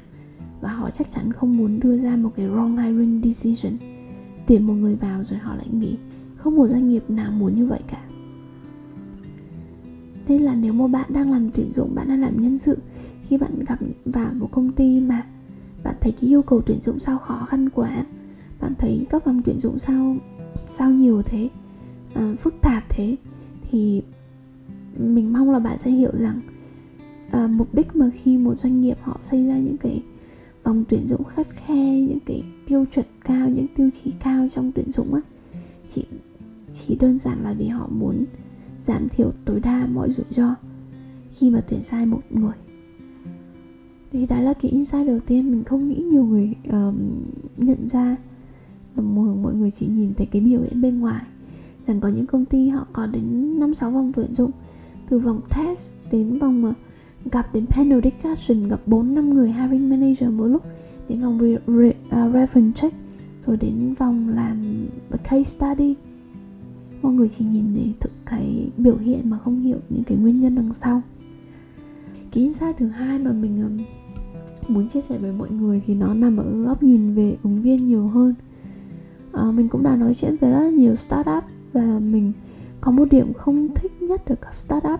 Và 0.62 0.74
họ 0.74 0.90
chắc 0.90 1.12
chắn 1.12 1.34
không 1.34 1.58
muốn 1.58 1.80
đưa 1.80 1.98
ra 1.98 2.16
một 2.16 2.32
cái 2.36 2.48
wrong 2.48 2.78
hiring 2.78 3.22
decision. 3.24 3.78
Tuyển 4.48 4.64
một 4.68 4.74
người 4.74 4.96
vào 4.96 5.24
rồi 5.24 5.40
họ 5.40 5.56
lại 5.56 5.68
nghỉ. 5.72 5.98
Không 6.36 6.56
một 6.56 6.68
doanh 6.68 6.90
nghiệp 6.90 7.04
nào 7.10 7.32
muốn 7.32 7.56
như 7.56 7.66
vậy 7.66 7.80
cả. 7.88 8.02
Nên 10.28 10.42
là 10.42 10.56
nếu 10.56 10.74
mà 10.74 10.88
bạn 10.88 11.14
đang 11.14 11.32
làm 11.32 11.52
tuyển 11.52 11.72
dụng, 11.72 11.96
bạn 11.96 12.08
đang 12.08 12.22
làm 12.22 12.42
nhân 12.42 12.58
sự, 12.58 12.78
khi 13.28 13.38
bạn 13.38 13.52
gặp 13.68 13.80
vào 14.06 14.34
một 14.34 14.48
công 14.52 14.72
ty 14.72 15.00
mà 15.00 15.24
bạn 15.84 15.96
thấy 16.02 16.12
cái 16.12 16.30
yêu 16.30 16.42
cầu 16.42 16.62
tuyển 16.62 16.80
dụng 16.80 17.00
sao 17.00 17.18
khó 17.18 17.46
khăn 17.46 17.70
quá, 17.70 18.06
bạn 18.62 18.74
thấy 18.78 19.06
các 19.10 19.26
vòng 19.26 19.42
tuyển 19.46 19.60
dụng 19.60 19.80
sao 19.80 20.16
sao 20.70 20.92
nhiều 20.92 21.22
thế 21.26 21.50
uh, 22.20 22.40
phức 22.40 22.54
tạp 22.62 22.84
thế 22.90 23.16
thì 23.72 24.02
mình 24.98 25.34
mong 25.34 25.52
là 25.52 25.60
bạn 25.60 25.78
sẽ 25.78 25.92
hiểu 25.92 26.12
rằng 26.14 26.42
uh, 27.28 27.50
mục 27.50 27.74
đích 27.74 27.96
mà 27.96 28.10
khi 28.14 28.38
một 28.38 28.56
doanh 28.56 28.82
nghiệp 28.82 28.98
họ 29.02 29.20
xây 29.24 29.48
ra 29.48 29.58
những 29.58 29.78
cái 29.78 30.04
vòng 30.64 30.84
tuyển 30.90 31.08
dụng 31.08 31.24
khắt 31.24 31.48
khe 31.50 32.02
những 32.02 32.20
cái 32.26 32.44
tiêu 32.68 32.86
chuẩn 32.92 33.06
cao 33.24 33.50
những 33.50 33.68
tiêu 33.76 33.90
chí 34.04 34.12
cao 34.24 34.48
trong 34.54 34.72
tuyển 34.72 34.92
dụng 34.92 35.14
á 35.14 35.22
chỉ 35.90 36.06
chỉ 36.72 36.98
đơn 37.00 37.18
giản 37.18 37.44
là 37.44 37.54
vì 37.54 37.68
họ 37.68 37.88
muốn 37.92 38.26
giảm 38.80 39.10
thiểu 39.10 39.32
tối 39.46 39.60
đa 39.60 39.88
mọi 39.94 40.12
rủi 40.12 40.26
ro 40.30 40.56
khi 41.34 41.50
mà 41.50 41.62
tuyển 41.68 41.82
sai 41.82 42.06
một 42.06 42.22
người. 42.30 42.54
Thì 44.12 44.26
đó 44.26 44.40
là 44.40 44.54
cái 44.54 44.72
insight 44.72 45.08
đầu 45.08 45.20
tiên. 45.20 45.52
Mình 45.52 45.64
không 45.64 45.90
nghĩ 45.90 45.96
nhiều 45.96 46.24
người 46.24 46.54
um, 46.72 46.96
nhận 47.58 47.88
ra 47.88 48.16
mà 48.96 49.04
mọi 49.34 49.54
người 49.54 49.72
chỉ 49.72 49.88
nhìn 49.88 50.14
thấy 50.14 50.28
cái 50.32 50.42
biểu 50.42 50.62
hiện 50.62 50.82
bên 50.82 51.00
ngoài 51.00 51.26
rằng 51.88 52.00
có 52.00 52.08
những 52.08 52.26
công 52.26 52.46
ty 52.46 52.70
họ 52.70 52.88
có 52.94 53.06
đến 53.06 53.60
năm 53.60 53.74
sáu 53.74 53.92
vòng 53.92 54.12
tuyển 54.16 54.34
dụng. 54.34 54.52
Từ 55.10 55.20
vòng 55.20 55.42
test 55.56 55.90
đến 56.12 56.40
vòng 56.40 56.66
ờ, 56.66 56.74
gặp 57.32 57.54
đến 57.54 57.66
panel 57.66 58.00
discussion 58.04 58.68
gặp 58.68 58.80
4 58.86 59.16
năm 59.16 59.34
người 59.34 59.52
hiring 59.52 59.90
manager 59.90 60.30
mỗi 60.30 60.50
lúc. 60.50 60.64
Đến 61.10 61.22
vòng 61.22 61.40
re, 61.42 61.58
re, 61.68 61.90
uh, 61.90 62.34
reference 62.36 62.72
check 62.72 62.96
rồi 63.46 63.58
đến 63.58 63.94
vòng 63.94 64.30
làm 64.30 64.88
case 65.24 65.44
study. 65.44 65.96
Mọi 67.02 67.14
người 67.14 67.30
chỉ 67.30 67.46
nhìn 67.46 67.66
để 67.76 67.86
thực 68.00 68.12
cái 68.26 68.70
biểu 68.78 68.98
hiện 68.98 69.30
mà 69.30 69.38
không 69.38 69.62
hiểu 69.62 69.78
những 69.90 70.04
cái 70.04 70.18
nguyên 70.18 70.42
nhân 70.42 70.56
đằng 70.56 70.74
sau. 70.74 71.02
Cái 72.32 72.44
insight 72.44 72.78
thứ 72.78 72.88
hai 72.88 73.20
mà 73.20 73.32
mình 73.32 73.84
muốn 74.68 74.88
chia 74.88 75.02
sẻ 75.02 75.18
với 75.18 75.32
mọi 75.32 75.50
người 75.50 75.82
thì 75.86 75.96
nó 75.96 76.14
nằm 76.14 76.38
ở 76.38 76.64
góc 76.64 76.84
nhìn 76.84 77.14
về 77.14 77.38
ứng 77.44 77.62
viên 77.62 77.88
nhiều 77.88 78.08
hơn. 78.08 78.34
À, 79.32 79.44
mình 79.52 79.70
cũng 79.70 79.84
đã 79.84 79.96
nói 79.96 80.14
chuyện 80.14 80.36
với 80.42 80.52
rất 80.52 80.74
nhiều 80.74 80.96
startup 80.96 81.44
và 81.74 82.00
mình 82.00 82.34
có 82.82 82.92
một 82.92 83.06
điểm 83.12 83.34
không 83.34 83.68
thích 83.76 84.02
nhất 84.02 84.26
ở 84.26 84.36
các 84.42 84.54
startup 84.54 85.00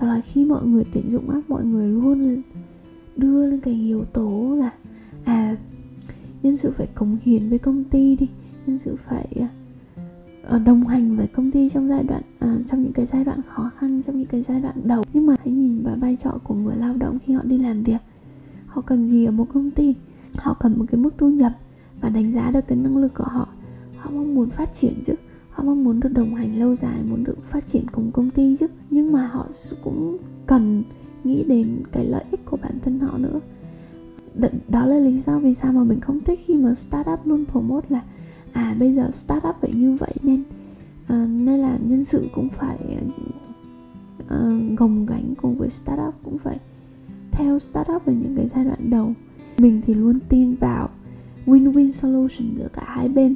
đó 0.00 0.06
là 0.06 0.20
khi 0.20 0.44
mọi 0.44 0.66
người 0.66 0.84
tuyển 0.92 1.10
dụng 1.10 1.30
á 1.30 1.40
mọi 1.48 1.64
người 1.64 1.88
luôn 1.88 2.42
đưa 3.16 3.46
lên 3.46 3.60
cái 3.60 3.74
yếu 3.74 4.04
tố 4.04 4.56
là 4.58 4.70
à 5.24 5.56
nhân 6.42 6.56
sự 6.56 6.70
phải 6.70 6.86
cống 6.86 7.18
hiến 7.22 7.48
với 7.48 7.58
công 7.58 7.84
ty 7.84 8.16
đi 8.16 8.28
nhân 8.66 8.78
sự 8.78 8.96
phải 8.96 9.26
à, 9.40 9.48
ờ, 10.42 10.58
đồng 10.58 10.86
hành 10.86 11.16
với 11.16 11.26
công 11.26 11.50
ty 11.50 11.68
trong 11.68 11.88
giai 11.88 12.02
đoạn 12.02 12.22
à, 12.38 12.58
trong 12.66 12.82
những 12.82 12.92
cái 12.92 13.06
giai 13.06 13.24
đoạn 13.24 13.40
khó 13.48 13.70
khăn 13.78 14.02
trong 14.02 14.18
những 14.18 14.28
cái 14.28 14.42
giai 14.42 14.60
đoạn 14.60 14.74
đầu. 14.84 15.04
Nhưng 15.12 15.26
mà 15.26 15.34
hãy 15.38 15.54
nhìn 15.54 15.82
vào 15.82 15.96
vai 15.96 16.16
trò 16.16 16.30
của 16.44 16.54
người 16.54 16.76
lao 16.76 16.96
động 16.96 17.18
khi 17.18 17.32
họ 17.32 17.42
đi 17.42 17.58
làm 17.58 17.82
việc. 17.82 17.98
Họ 18.66 18.82
cần 18.82 19.04
gì 19.04 19.24
ở 19.24 19.32
một 19.32 19.46
công 19.54 19.70
ty? 19.70 19.94
Họ 20.36 20.54
cần 20.60 20.78
một 20.78 20.84
cái 20.88 21.00
mức 21.00 21.14
thu 21.18 21.30
nhập 21.30 21.52
và 22.00 22.08
đánh 22.08 22.30
giá 22.30 22.50
được 22.50 22.60
cái 22.68 22.78
năng 22.78 22.96
lực 22.96 23.14
của 23.14 23.24
họ. 23.24 23.48
Họ 23.96 24.10
mong 24.10 24.34
muốn 24.34 24.50
phát 24.50 24.74
triển 24.74 24.94
chứ 25.06 25.14
họ 25.50 25.64
mong 25.64 25.84
muốn 25.84 26.00
được 26.00 26.12
đồng 26.12 26.34
hành 26.34 26.58
lâu 26.58 26.74
dài 26.74 27.02
muốn 27.02 27.24
được 27.24 27.42
phát 27.42 27.66
triển 27.66 27.84
cùng 27.92 28.10
công 28.12 28.30
ty 28.30 28.56
chứ. 28.56 28.66
Nhưng 28.90 29.12
mà 29.12 29.26
họ 29.26 29.46
cũng 29.84 30.16
cần 30.46 30.82
nghĩ 31.24 31.44
đến 31.44 31.82
cái 31.92 32.04
lợi 32.04 32.24
ích 32.30 32.44
của 32.44 32.56
bản 32.56 32.78
thân 32.82 33.00
họ 33.00 33.18
nữa. 33.18 33.40
Đó 34.68 34.86
là 34.86 34.98
lý 34.98 35.18
do 35.18 35.38
vì 35.38 35.54
sao 35.54 35.72
mà 35.72 35.84
mình 35.84 36.00
không 36.00 36.20
thích 36.20 36.40
khi 36.46 36.56
mà 36.56 36.74
startup 36.74 37.26
luôn 37.26 37.44
promote 37.46 37.86
là 37.90 38.02
à 38.52 38.76
bây 38.78 38.92
giờ 38.92 39.10
startup 39.10 39.56
phải 39.60 39.72
như 39.72 39.96
vậy 40.00 40.14
nên 40.22 40.42
uh, 41.04 41.28
nên 41.28 41.60
là 41.60 41.78
nhân 41.84 42.04
sự 42.04 42.28
cũng 42.34 42.48
phải 42.48 42.78
uh, 44.24 44.78
gồng 44.78 45.06
gánh 45.06 45.34
cùng 45.42 45.58
với 45.58 45.70
startup 45.70 46.14
cũng 46.24 46.38
phải 46.38 46.58
theo 47.30 47.58
startup 47.58 48.06
ở 48.06 48.12
những 48.12 48.36
cái 48.36 48.48
giai 48.48 48.64
đoạn 48.64 48.90
đầu 48.90 49.14
mình 49.58 49.80
thì 49.84 49.94
luôn 49.94 50.18
tin 50.28 50.54
vào 50.54 50.88
win-win 51.46 51.90
solution 51.90 52.56
giữa 52.56 52.68
cả 52.72 52.82
hai 52.86 53.08
bên 53.08 53.34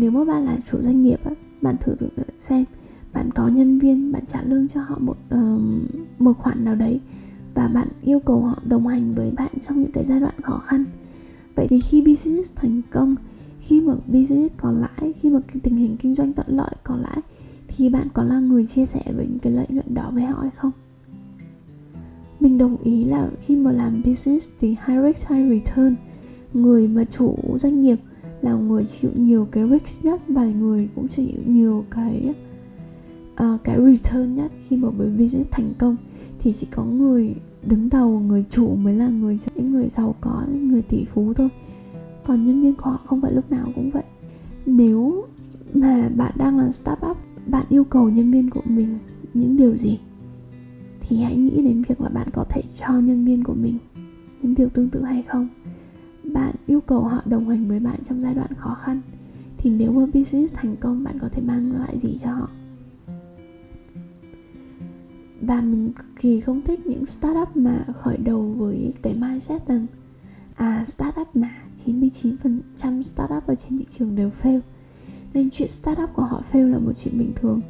nếu 0.00 0.10
mà 0.10 0.24
bạn 0.24 0.44
là 0.44 0.56
chủ 0.70 0.82
doanh 0.82 1.02
nghiệp 1.02 1.20
á 1.24 1.30
bạn 1.62 1.76
thử 1.80 1.94
tưởng 1.98 2.10
xem 2.38 2.64
bạn 3.12 3.30
có 3.30 3.48
nhân 3.48 3.78
viên 3.78 4.12
bạn 4.12 4.26
trả 4.26 4.42
lương 4.42 4.68
cho 4.68 4.82
họ 4.82 4.98
một 4.98 5.16
uh, 5.34 5.60
một 6.18 6.32
khoản 6.38 6.64
nào 6.64 6.74
đấy 6.74 7.00
và 7.54 7.68
bạn 7.68 7.88
yêu 8.02 8.20
cầu 8.20 8.40
họ 8.40 8.58
đồng 8.64 8.86
hành 8.86 9.14
với 9.14 9.30
bạn 9.30 9.50
trong 9.68 9.80
những 9.80 9.92
cái 9.92 10.04
giai 10.04 10.20
đoạn 10.20 10.34
khó 10.42 10.58
khăn. 10.58 10.84
Vậy 11.56 11.66
thì 11.70 11.80
khi 11.80 12.02
business 12.02 12.52
thành 12.56 12.82
công 12.90 13.14
khi 13.60 13.80
mà 13.80 13.94
business 14.06 14.54
có 14.56 14.72
lãi 14.72 15.12
khi 15.12 15.30
mà 15.30 15.40
tình 15.62 15.76
hình 15.76 15.96
kinh 15.96 16.14
doanh 16.14 16.32
thuận 16.32 16.56
lợi 16.56 16.74
có 16.84 16.96
lãi 16.96 17.20
thì 17.68 17.88
bạn 17.88 18.08
có 18.14 18.22
là 18.22 18.40
người 18.40 18.66
chia 18.66 18.86
sẻ 18.86 19.02
với 19.16 19.26
những 19.26 19.38
cái 19.38 19.52
lợi 19.52 19.66
nhuận 19.68 19.94
đó 19.94 20.10
với 20.14 20.22
họ 20.22 20.40
hay 20.40 20.50
không? 20.56 20.72
Mình 22.40 22.58
đồng 22.58 22.76
ý 22.82 23.04
là 23.04 23.30
khi 23.40 23.56
mà 23.56 23.72
làm 23.72 24.02
business 24.04 24.48
thì 24.60 24.68
high 24.68 25.04
risk 25.04 25.28
high 25.28 25.50
return 25.50 25.96
người 26.54 26.88
mà 26.88 27.04
chủ 27.04 27.36
doanh 27.60 27.82
nghiệp 27.82 27.96
là 28.42 28.54
người 28.54 28.84
chịu 28.84 29.10
nhiều 29.14 29.48
cái 29.50 29.68
risk 29.68 30.04
nhất 30.04 30.20
và 30.28 30.44
người 30.44 30.88
cũng 30.94 31.08
chịu 31.08 31.26
nhiều 31.46 31.84
cái 31.90 32.34
uh, 33.32 33.64
cái 33.64 33.78
return 33.78 34.34
nhất 34.34 34.52
khi 34.68 34.76
mà 34.76 34.90
một 34.90 35.04
business 35.18 35.50
thành 35.50 35.72
công. 35.78 35.96
Thì 36.38 36.52
chỉ 36.52 36.66
có 36.70 36.84
người 36.84 37.34
đứng 37.66 37.88
đầu 37.88 38.20
người 38.20 38.44
chủ 38.50 38.74
mới 38.74 38.94
là 38.94 39.08
người 39.08 39.38
những 39.54 39.72
người 39.72 39.88
giàu 39.88 40.14
có 40.20 40.44
những 40.52 40.68
người 40.68 40.82
tỷ 40.82 41.04
phú 41.04 41.34
thôi. 41.34 41.48
Còn 42.26 42.46
nhân 42.46 42.62
viên 42.62 42.74
của 42.74 42.90
họ 42.90 43.00
không 43.04 43.20
phải 43.20 43.32
lúc 43.32 43.50
nào 43.50 43.72
cũng 43.74 43.90
vậy. 43.90 44.04
Nếu 44.66 45.24
mà 45.74 46.08
bạn 46.16 46.32
đang 46.36 46.58
là 46.58 46.72
startup 46.72 47.16
bạn 47.46 47.66
yêu 47.68 47.84
cầu 47.84 48.10
nhân 48.10 48.30
viên 48.30 48.50
của 48.50 48.62
mình 48.64 48.98
những 49.34 49.56
điều 49.56 49.76
gì 49.76 49.98
thì 51.00 51.16
hãy 51.16 51.36
nghĩ 51.36 51.62
đến 51.62 51.82
việc 51.88 52.00
là 52.00 52.08
bạn 52.08 52.28
có 52.32 52.44
thể 52.50 52.62
cho 52.80 52.92
nhân 52.92 53.24
viên 53.24 53.44
của 53.44 53.54
mình 53.54 53.78
những 54.42 54.54
điều 54.54 54.68
tương 54.68 54.88
tự 54.88 55.02
hay 55.04 55.22
không. 55.22 55.48
Bạn 56.24 56.54
yêu 56.70 56.80
cầu 56.80 57.00
họ 57.00 57.22
đồng 57.24 57.48
hành 57.48 57.68
với 57.68 57.80
bạn 57.80 58.00
trong 58.08 58.22
giai 58.22 58.34
đoạn 58.34 58.54
khó 58.56 58.74
khăn, 58.74 59.00
thì 59.58 59.70
nếu 59.70 59.92
mà 59.92 60.06
business 60.06 60.54
thành 60.54 60.76
công, 60.76 61.04
bạn 61.04 61.18
có 61.18 61.28
thể 61.28 61.42
mang 61.42 61.72
lại 61.78 61.98
gì 61.98 62.18
cho 62.18 62.32
họ? 62.32 62.48
Và 65.40 65.60
mình 65.60 65.92
cực 65.92 66.06
kỳ 66.20 66.40
không 66.40 66.60
thích 66.60 66.86
những 66.86 67.06
startup 67.06 67.56
mà 67.56 67.84
khởi 67.94 68.16
đầu 68.16 68.42
với 68.42 68.94
cái 69.02 69.14
mindset 69.14 69.68
rằng 69.68 69.86
à 70.54 70.84
startup 70.84 71.36
mà 71.36 71.50
99% 71.84 73.02
startup 73.02 73.46
ở 73.46 73.54
trên 73.54 73.78
thị 73.78 73.86
trường 73.98 74.16
đều 74.16 74.30
fail. 74.42 74.60
Nên 75.34 75.50
chuyện 75.50 75.68
startup 75.68 76.10
của 76.14 76.24
họ 76.24 76.42
fail 76.52 76.70
là 76.70 76.78
một 76.78 76.92
chuyện 76.98 77.18
bình 77.18 77.32
thường. 77.34 77.60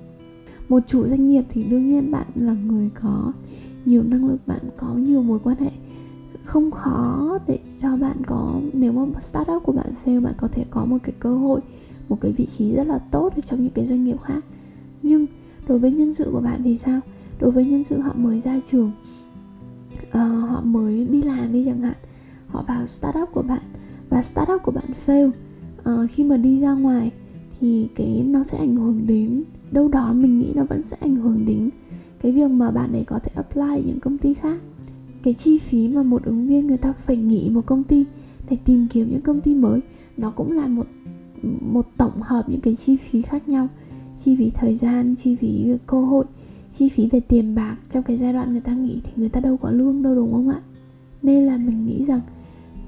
Một 0.68 0.82
chủ 0.86 1.08
doanh 1.08 1.28
nghiệp 1.28 1.44
thì 1.48 1.64
đương 1.64 1.88
nhiên 1.88 2.10
bạn 2.10 2.26
là 2.34 2.52
người 2.52 2.90
có 3.02 3.32
nhiều 3.84 4.02
năng 4.02 4.28
lực, 4.28 4.46
bạn 4.46 4.60
có 4.76 4.94
nhiều 4.94 5.22
mối 5.22 5.38
quan 5.44 5.56
hệ 5.56 5.70
không 6.44 6.70
khó 6.70 7.38
để 7.46 7.58
cho 7.82 7.96
bạn 7.96 8.16
có 8.26 8.60
nếu 8.72 8.92
mà 8.92 9.20
startup 9.20 9.62
của 9.62 9.72
bạn 9.72 9.92
fail 10.04 10.22
bạn 10.22 10.34
có 10.36 10.48
thể 10.48 10.64
có 10.70 10.84
một 10.84 10.98
cái 11.02 11.14
cơ 11.20 11.36
hội 11.36 11.60
một 12.08 12.20
cái 12.20 12.32
vị 12.32 12.46
trí 12.46 12.74
rất 12.74 12.86
là 12.86 12.98
tốt 12.98 13.32
ở 13.36 13.40
trong 13.40 13.62
những 13.62 13.72
cái 13.72 13.86
doanh 13.86 14.04
nghiệp 14.04 14.16
khác. 14.24 14.44
Nhưng 15.02 15.26
đối 15.68 15.78
với 15.78 15.92
nhân 15.92 16.12
sự 16.12 16.28
của 16.32 16.40
bạn 16.40 16.60
thì 16.64 16.76
sao? 16.76 17.00
Đối 17.40 17.50
với 17.50 17.64
nhân 17.64 17.84
sự 17.84 18.00
họ 18.00 18.12
mới 18.16 18.40
ra 18.40 18.60
trường 18.70 18.92
uh, 20.08 20.50
họ 20.50 20.60
mới 20.64 21.06
đi 21.10 21.22
làm 21.22 21.52
đi 21.52 21.64
chẳng 21.64 21.80
hạn 21.80 21.94
họ 22.46 22.64
vào 22.68 22.86
startup 22.86 23.28
của 23.32 23.42
bạn 23.42 23.62
và 24.08 24.22
startup 24.22 24.62
của 24.62 24.72
bạn 24.72 24.84
fail 25.06 25.30
uh, 25.80 26.10
khi 26.10 26.24
mà 26.24 26.36
đi 26.36 26.60
ra 26.60 26.72
ngoài 26.72 27.10
thì 27.60 27.88
cái 27.94 28.24
nó 28.26 28.42
sẽ 28.42 28.58
ảnh 28.58 28.76
hưởng 28.76 29.06
đến 29.06 29.44
đâu 29.70 29.88
đó 29.88 30.12
mình 30.12 30.38
nghĩ 30.38 30.52
nó 30.54 30.64
vẫn 30.64 30.82
sẽ 30.82 30.96
ảnh 31.00 31.16
hưởng 31.16 31.46
đến 31.46 31.70
cái 32.22 32.32
việc 32.32 32.50
mà 32.50 32.70
bạn 32.70 32.92
ấy 32.92 33.04
có 33.04 33.18
thể 33.18 33.30
apply 33.34 33.82
những 33.86 34.00
công 34.00 34.18
ty 34.18 34.34
khác 34.34 34.58
cái 35.22 35.34
chi 35.34 35.58
phí 35.58 35.88
mà 35.88 36.02
một 36.02 36.24
ứng 36.24 36.46
viên 36.48 36.66
người 36.66 36.76
ta 36.76 36.92
phải 36.92 37.16
nghỉ 37.16 37.50
một 37.50 37.66
công 37.66 37.84
ty 37.84 38.04
để 38.50 38.56
tìm 38.64 38.86
kiếm 38.90 39.10
những 39.10 39.20
công 39.20 39.40
ty 39.40 39.54
mới 39.54 39.80
nó 40.16 40.30
cũng 40.30 40.52
là 40.52 40.66
một 40.66 40.86
một 41.60 41.86
tổng 41.96 42.22
hợp 42.22 42.48
những 42.48 42.60
cái 42.60 42.74
chi 42.74 42.96
phí 42.96 43.22
khác 43.22 43.48
nhau. 43.48 43.68
Chi 44.18 44.36
phí 44.36 44.50
thời 44.50 44.74
gian 44.74 45.14
chi 45.16 45.36
phí 45.36 45.72
cơ 45.86 46.00
hội 46.00 46.24
chi 46.72 46.88
phí 46.88 47.08
về 47.08 47.20
tiền 47.20 47.54
bạc. 47.54 47.76
Trong 47.92 48.02
cái 48.02 48.16
giai 48.16 48.32
đoạn 48.32 48.52
người 48.52 48.60
ta 48.60 48.74
nghỉ 48.74 49.00
thì 49.04 49.10
người 49.16 49.28
ta 49.28 49.40
đâu 49.40 49.56
có 49.56 49.70
lương 49.70 50.02
đâu 50.02 50.14
đúng 50.14 50.32
không 50.32 50.48
ạ? 50.48 50.60
Nên 51.22 51.46
là 51.46 51.56
mình 51.56 51.86
nghĩ 51.86 52.04
rằng 52.04 52.20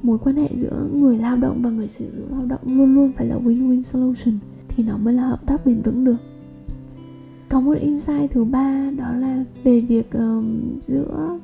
mối 0.03 0.19
quan 0.19 0.37
hệ 0.37 0.49
giữa 0.57 0.87
người 0.95 1.19
lao 1.19 1.37
động 1.37 1.63
và 1.63 1.71
người 1.71 1.89
sử 1.89 2.11
dụng 2.11 2.27
lao 2.31 2.47
động 2.47 2.61
luôn 2.65 2.95
luôn 2.95 3.13
phải 3.13 3.27
là 3.27 3.37
win-win 3.37 3.83
solution 3.83 4.39
thì 4.69 4.85
nó 4.85 4.99
mới 4.99 5.15
là 5.15 5.23
hợp 5.23 5.47
tác 5.47 5.67
bền 5.67 5.83
vững 5.83 6.05
được. 6.05 6.17
Có 7.49 7.61
một 7.61 7.77
insight 7.81 8.31
thứ 8.31 8.45
ba 8.45 8.91
đó 8.97 9.13
là 9.13 9.45
về 9.65 9.81
việc 9.81 10.13
um, 10.13 10.61
giữa 10.83 11.39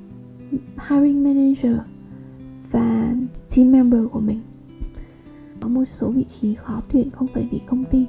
hiring 0.89 1.25
manager 1.25 1.77
và 2.71 3.15
team 3.57 3.73
member 3.73 4.01
của 4.13 4.21
mình. 4.21 4.41
Có 5.61 5.69
một 5.69 5.85
số 5.85 6.11
vị 6.11 6.25
trí 6.25 6.55
khó 6.55 6.83
tuyển 6.93 7.11
không 7.11 7.27
phải 7.27 7.49
vì 7.51 7.61
công 7.67 7.85
ty 7.85 8.07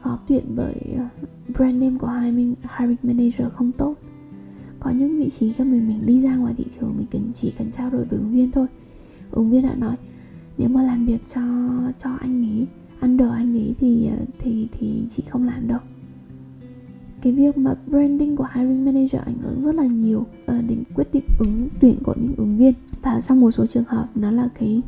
khó 0.00 0.18
tuyển 0.28 0.44
bởi 0.56 0.74
uh, 0.94 1.28
brand 1.56 1.82
name 1.82 1.98
của 1.98 2.08
hiring, 2.08 2.54
hiring 2.78 2.96
manager 3.02 3.52
không 3.54 3.72
tốt. 3.72 3.94
Có 4.80 4.90
những 4.90 5.18
vị 5.18 5.30
trí 5.30 5.52
cho 5.52 5.64
mình 5.64 5.88
mình 5.88 6.06
đi 6.06 6.20
ra 6.20 6.36
ngoài 6.36 6.54
thị 6.56 6.64
trường 6.74 6.94
mình 6.96 7.06
cần 7.10 7.32
chỉ 7.34 7.52
cần 7.58 7.70
trao 7.70 7.90
đổi 7.90 8.04
với 8.04 8.18
ứng 8.18 8.32
viên 8.32 8.50
thôi. 8.50 8.66
Ứng 9.30 9.50
viên 9.50 9.62
đã 9.62 9.74
nói 9.74 9.96
nếu 10.58 10.68
mà 10.68 10.82
làm 10.82 11.06
việc 11.06 11.20
cho 11.34 11.40
cho 11.98 12.10
anh 12.20 12.42
ấy 12.42 12.66
under 13.00 13.28
anh 13.30 13.56
ấy 13.56 13.74
thì 13.78 14.10
uh, 14.22 14.28
thì 14.38 14.68
thì 14.72 15.02
chị 15.10 15.22
không 15.28 15.46
làm 15.46 15.68
đâu 15.68 15.80
cái 17.24 17.32
việc 17.32 17.58
mà 17.58 17.74
branding 17.86 18.36
của 18.36 18.48
hiring 18.54 18.84
manager 18.84 19.22
ảnh 19.26 19.38
hưởng 19.42 19.62
rất 19.62 19.74
là 19.74 19.86
nhiều 19.86 20.20
uh, 20.20 20.64
đến 20.68 20.82
quyết 20.94 21.12
định 21.12 21.24
ứng 21.38 21.68
tuyển 21.80 21.96
của 22.02 22.14
những 22.16 22.34
ứng 22.36 22.58
viên. 22.58 22.72
Và 23.02 23.20
trong 23.20 23.40
một 23.40 23.50
số 23.50 23.66
trường 23.66 23.84
hợp 23.84 24.08
nó 24.14 24.30
là 24.30 24.48
cái 24.58 24.82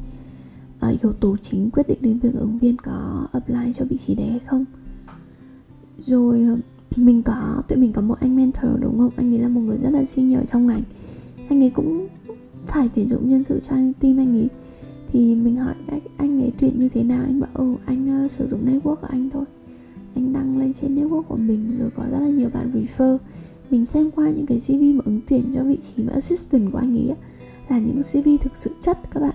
uh, 0.87 1.02
yếu 1.02 1.12
tố 1.12 1.37
chính 1.43 1.71
quyết 1.71 1.88
định 1.88 1.99
đến 2.00 2.19
việc 2.19 2.35
ứng 2.35 2.59
viên 2.59 2.76
có 2.76 3.26
apply 3.33 3.73
cho 3.76 3.85
vị 3.85 3.97
trí 3.97 4.14
đấy 4.14 4.26
hay 4.31 4.38
không. 4.47 4.64
Rồi 5.99 6.43
ờ, 6.43 6.57
mình 6.97 7.23
có 7.23 7.62
tụi 7.69 7.78
mình 7.78 7.93
có 7.93 8.02
một 8.02 8.21
anh 8.21 8.37
mentor 8.37 8.71
đúng 8.81 8.99
không? 8.99 9.11
Anh 9.16 9.35
ấy 9.35 9.38
là 9.38 9.49
một 9.49 9.61
người 9.61 9.78
rất 9.78 9.90
là 9.90 10.05
senior 10.05 10.40
trong 10.50 10.66
ngành. 10.66 10.83
Anh 11.49 11.62
ấy 11.62 11.71
cũng 11.71 12.09
phải 12.66 12.88
tuyển 12.95 13.09
dụng 13.09 13.31
nhân 13.31 13.45
sự 13.45 13.61
cho 13.69 13.75
anh 13.75 13.93
team 13.93 14.16
anh 14.16 14.37
ấy. 14.37 14.49
Thì 15.12 15.35
mình 15.35 15.57
hỏi 15.57 15.75
anh 16.16 16.43
ấy 16.43 16.52
tuyển 16.59 16.81
như 16.81 16.88
thế 16.88 17.02
nào? 17.02 17.23
Anh 17.26 17.40
bảo 17.40 17.50
ừ 17.55 17.75
anh 17.85 18.25
uh, 18.25 18.31
sử 18.31 18.47
dụng 18.47 18.66
network 18.66 18.97
của 18.97 19.09
anh 19.11 19.31
thôi 19.31 19.45
anh 20.16 20.32
đăng 20.32 20.58
lên 20.58 20.73
trên 20.73 20.96
network 20.96 21.23
của 21.23 21.37
mình 21.37 21.76
rồi 21.78 21.90
có 21.96 22.04
rất 22.11 22.18
là 22.18 22.28
nhiều 22.28 22.49
bạn 22.54 22.73
refer. 22.75 23.18
Mình 23.70 23.85
xem 23.85 24.11
qua 24.11 24.30
những 24.30 24.46
cái 24.46 24.58
CV 24.58 24.82
mà 24.82 25.02
ứng 25.04 25.20
tuyển 25.28 25.44
cho 25.54 25.64
vị 25.64 25.76
trí 25.76 26.02
mà 26.02 26.12
assistant 26.12 26.73
của 26.73 26.78
anh 26.78 26.96
ấy 26.96 27.16
là 27.68 27.78
những 27.78 28.02
CV 28.02 28.28
thực 28.40 28.56
sự 28.56 28.70
chất 28.80 28.99
các 29.11 29.20
bạn. 29.20 29.35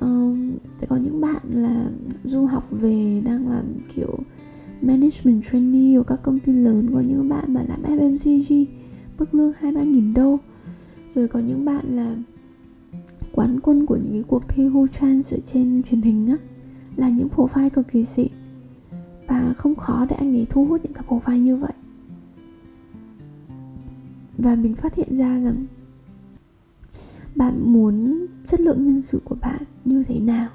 Um, 0.00 0.52
có 0.88 0.96
những 0.96 1.20
bạn 1.20 1.42
là 1.52 1.90
du 2.24 2.46
học 2.46 2.68
về 2.70 3.22
đang 3.24 3.48
làm 3.48 3.64
kiểu 3.94 4.18
management 4.82 5.44
trainee 5.50 5.98
của 5.98 6.04
các 6.04 6.22
công 6.22 6.38
ty 6.38 6.52
lớn 6.52 6.90
có 6.94 7.00
những 7.00 7.28
bạn 7.28 7.54
mà 7.54 7.64
làm 7.68 7.82
FMCG 7.82 8.64
mức 9.18 9.34
lương 9.34 9.52
hai 9.58 9.72
ba 9.72 9.82
nghìn 9.82 10.14
đô. 10.14 10.38
Rồi 11.14 11.28
có 11.28 11.38
những 11.38 11.64
bạn 11.64 11.84
là 11.88 12.16
quán 13.32 13.60
quân 13.60 13.86
của 13.86 13.96
những 13.96 14.12
cái 14.12 14.24
cuộc 14.26 14.48
thi 14.48 14.68
Who 14.68 14.86
Chance 14.86 15.36
ở 15.36 15.40
trên 15.52 15.82
truyền 15.82 16.02
hình 16.02 16.26
á 16.26 16.36
là 16.96 17.08
những 17.08 17.28
profile 17.36 17.70
cực 17.70 17.88
kỳ 17.88 18.04
xịn 18.04 18.37
không 19.58 19.76
khó 19.76 20.06
để 20.10 20.16
anh 20.16 20.36
ấy 20.36 20.46
thu 20.50 20.64
hút 20.64 20.80
những 20.84 20.92
cái 20.92 21.04
profile 21.08 21.42
như 21.42 21.56
vậy. 21.56 21.72
Và 24.38 24.54
mình 24.54 24.74
phát 24.74 24.94
hiện 24.94 25.16
ra 25.16 25.40
rằng 25.40 25.66
bạn 27.34 27.72
muốn 27.72 28.26
chất 28.46 28.60
lượng 28.60 28.86
nhân 28.86 29.00
sự 29.00 29.20
của 29.24 29.36
bạn 29.40 29.62
như 29.84 30.02
thế 30.02 30.20
nào. 30.20 30.48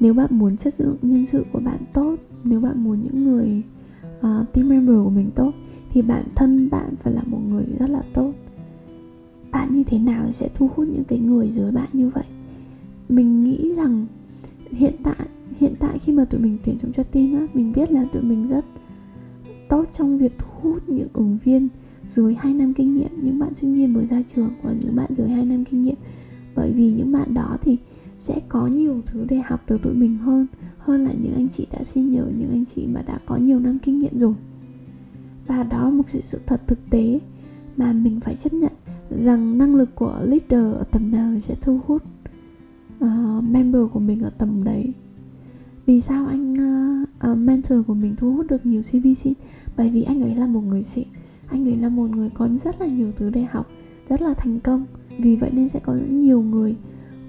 Nếu 0.00 0.14
bạn 0.14 0.28
muốn 0.30 0.56
chất 0.56 0.74
lượng 0.78 0.96
nhân 1.02 1.26
sự 1.26 1.44
của 1.52 1.60
bạn 1.60 1.78
tốt 1.92 2.16
nếu 2.44 2.60
bạn 2.60 2.84
muốn 2.84 3.02
những 3.02 3.24
người 3.24 3.62
uh, 4.18 4.52
team 4.52 4.68
member 4.68 4.96
của 5.04 5.10
mình 5.10 5.30
tốt 5.34 5.52
thì 5.90 6.02
bản 6.02 6.24
thân 6.34 6.70
bạn 6.70 6.96
phải 6.96 7.12
là 7.12 7.22
một 7.26 7.40
người 7.48 7.64
rất 7.78 7.90
là 7.90 8.02
tốt. 8.14 8.32
Bạn 9.50 9.74
như 9.74 9.82
thế 9.82 9.98
nào 9.98 10.32
sẽ 10.32 10.48
thu 10.54 10.70
hút 10.76 10.88
những 10.88 11.04
cái 11.04 11.18
người 11.18 11.50
dưới 11.50 11.72
bạn 11.72 11.88
như 11.92 12.08
vậy? 12.08 12.24
Mình 13.08 13.44
nghĩ 13.44 13.74
rằng 13.76 14.06
hiện 14.70 14.94
tại 15.02 15.26
hiện 15.58 15.74
tại 15.78 15.98
khi 15.98 16.12
mà 16.12 16.24
tụi 16.24 16.40
mình 16.40 16.58
tuyển 16.64 16.78
dụng 16.78 16.92
cho 16.92 17.02
team 17.02 17.34
á 17.34 17.46
mình 17.54 17.72
biết 17.72 17.92
là 17.92 18.04
tụi 18.12 18.22
mình 18.22 18.48
rất 18.48 18.64
tốt 19.68 19.84
trong 19.92 20.18
việc 20.18 20.32
thu 20.38 20.46
hút 20.62 20.88
những 20.88 21.08
ứng 21.12 21.38
viên 21.44 21.68
dưới 22.08 22.34
2 22.34 22.54
năm 22.54 22.74
kinh 22.74 22.96
nghiệm 22.96 23.10
những 23.22 23.38
bạn 23.38 23.54
sinh 23.54 23.74
viên 23.74 23.92
mới 23.92 24.06
ra 24.06 24.22
trường 24.34 24.50
và 24.62 24.72
những 24.72 24.96
bạn 24.96 25.12
dưới 25.12 25.28
2 25.28 25.44
năm 25.44 25.64
kinh 25.64 25.82
nghiệm. 25.82 25.96
Bởi 26.54 26.72
vì 26.72 26.92
những 26.92 27.12
bạn 27.12 27.34
đó 27.34 27.56
thì 27.62 27.76
sẽ 28.18 28.40
có 28.48 28.66
nhiều 28.66 29.00
thứ 29.06 29.26
để 29.28 29.40
học 29.44 29.62
từ 29.66 29.78
tụi 29.78 29.94
mình 29.94 30.16
hơn 30.16 30.46
hơn 30.78 31.04
là 31.04 31.12
những 31.22 31.34
anh 31.34 31.48
chị 31.48 31.66
đã 31.72 31.84
xin 31.84 32.10
nhờ 32.10 32.26
những 32.38 32.50
anh 32.50 32.64
chị 32.64 32.86
mà 32.86 33.02
đã 33.02 33.18
có 33.26 33.36
nhiều 33.36 33.60
năm 33.60 33.78
kinh 33.78 33.98
nghiệm 33.98 34.18
rồi. 34.18 34.34
Và 35.46 35.62
đó 35.62 35.84
là 35.84 35.90
một 35.90 36.04
sự 36.08 36.38
thật 36.46 36.60
thực 36.66 36.90
tế 36.90 37.20
mà 37.76 37.92
mình 37.92 38.20
phải 38.20 38.36
chấp 38.36 38.52
nhận 38.52 38.72
rằng 39.10 39.58
năng 39.58 39.74
lực 39.74 39.94
của 39.94 40.20
leader 40.22 40.74
ở 40.74 40.84
tầm 40.90 41.10
nào 41.10 41.40
sẽ 41.40 41.54
thu 41.60 41.80
hút 41.86 42.02
uh, 43.04 43.44
member 43.44 43.82
của 43.92 44.00
mình 44.00 44.22
ở 44.22 44.30
tầm 44.38 44.64
đấy 44.64 44.92
vì 45.88 46.00
sao 46.00 46.26
anh 46.26 46.52
uh, 46.52 47.30
uh, 47.30 47.38
mentor 47.38 47.78
của 47.86 47.94
mình 47.94 48.16
thu 48.16 48.32
hút 48.32 48.46
được 48.46 48.66
nhiều 48.66 48.82
CV 48.82 49.06
xịn 49.16 49.32
bởi 49.76 49.90
vì 49.90 50.02
anh 50.02 50.22
ấy 50.22 50.34
là 50.34 50.46
một 50.46 50.60
người 50.60 50.82
xịn. 50.82 51.04
Anh 51.46 51.68
ấy 51.68 51.76
là 51.76 51.88
một 51.88 52.10
người 52.10 52.30
có 52.34 52.48
rất 52.64 52.80
là 52.80 52.86
nhiều 52.86 53.12
thứ 53.16 53.30
để 53.30 53.42
học 53.50 53.66
rất 54.08 54.22
là 54.22 54.34
thành 54.34 54.60
công. 54.60 54.84
Vì 55.18 55.36
vậy 55.36 55.50
nên 55.52 55.68
sẽ 55.68 55.80
có 55.80 55.94
rất 55.94 56.10
nhiều 56.10 56.42
người 56.42 56.76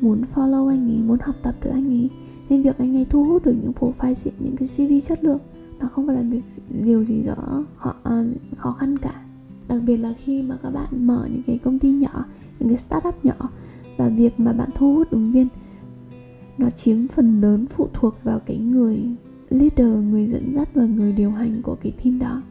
muốn 0.02 0.22
follow 0.34 0.68
anh 0.68 0.90
ấy 0.90 0.98
muốn 0.98 1.18
học 1.22 1.36
tập 1.44 1.56
từ 1.62 1.70
anh 1.70 1.90
ấy. 1.90 2.10
Nên 2.50 2.64
việc 2.64 2.78
anh 2.78 2.96
ấy 2.96 3.06
thu 3.06 3.24
hút 3.24 3.46
được 3.46 3.56
những 3.62 3.72
profile 3.80 4.14
xịn 4.14 4.34
những 4.40 4.56
cái 4.56 4.68
CV 4.68 5.08
chất 5.08 5.24
lượng 5.24 5.40
nó 5.80 5.88
không 5.88 6.08
phải 6.08 6.16
là 6.16 6.22
việc 6.22 6.44
điều 6.84 7.04
gì 7.06 7.24
đó 7.24 7.66
khó, 7.78 7.94
uh, 8.10 8.58
khó 8.58 8.72
khăn 8.72 8.98
cả. 8.98 9.22
Đặc 9.68 9.82
biệt 9.86 9.98
là 9.98 10.14
khi 10.18 10.42
mà 10.42 10.58
các 10.64 10.70
bạn 10.70 11.08
mở 11.08 11.28
những 11.34 11.44
cái 11.48 11.58
công 11.58 11.80
ty 11.80 11.92
nhỏ 11.92 12.26
những 12.60 12.70
cái 12.70 12.78
startup 12.78 13.26
nhỏ 13.26 13.50
và 13.98 14.10
việc 14.10 14.40
mà 14.40 14.54
bạn 14.54 14.70
thu 14.76 14.94
hút 14.94 15.10
ứng 15.12 15.32
viên 15.32 15.48
nó 16.60 16.70
chiếm 16.70 17.08
phần 17.08 17.42
lớn 17.42 17.66
phụ 17.76 17.88
thuộc 17.94 18.24
vào 18.24 18.40
cái 18.40 18.58
người 18.58 19.00
leader 19.50 20.04
người 20.12 20.28
dẫn 20.28 20.54
dắt 20.54 20.70
và 20.74 20.86
người 20.86 21.12
điều 21.12 21.32
hành 21.32 21.62
của 21.62 21.76
cái 21.76 21.92
team 22.04 22.20
đó. 22.20 22.42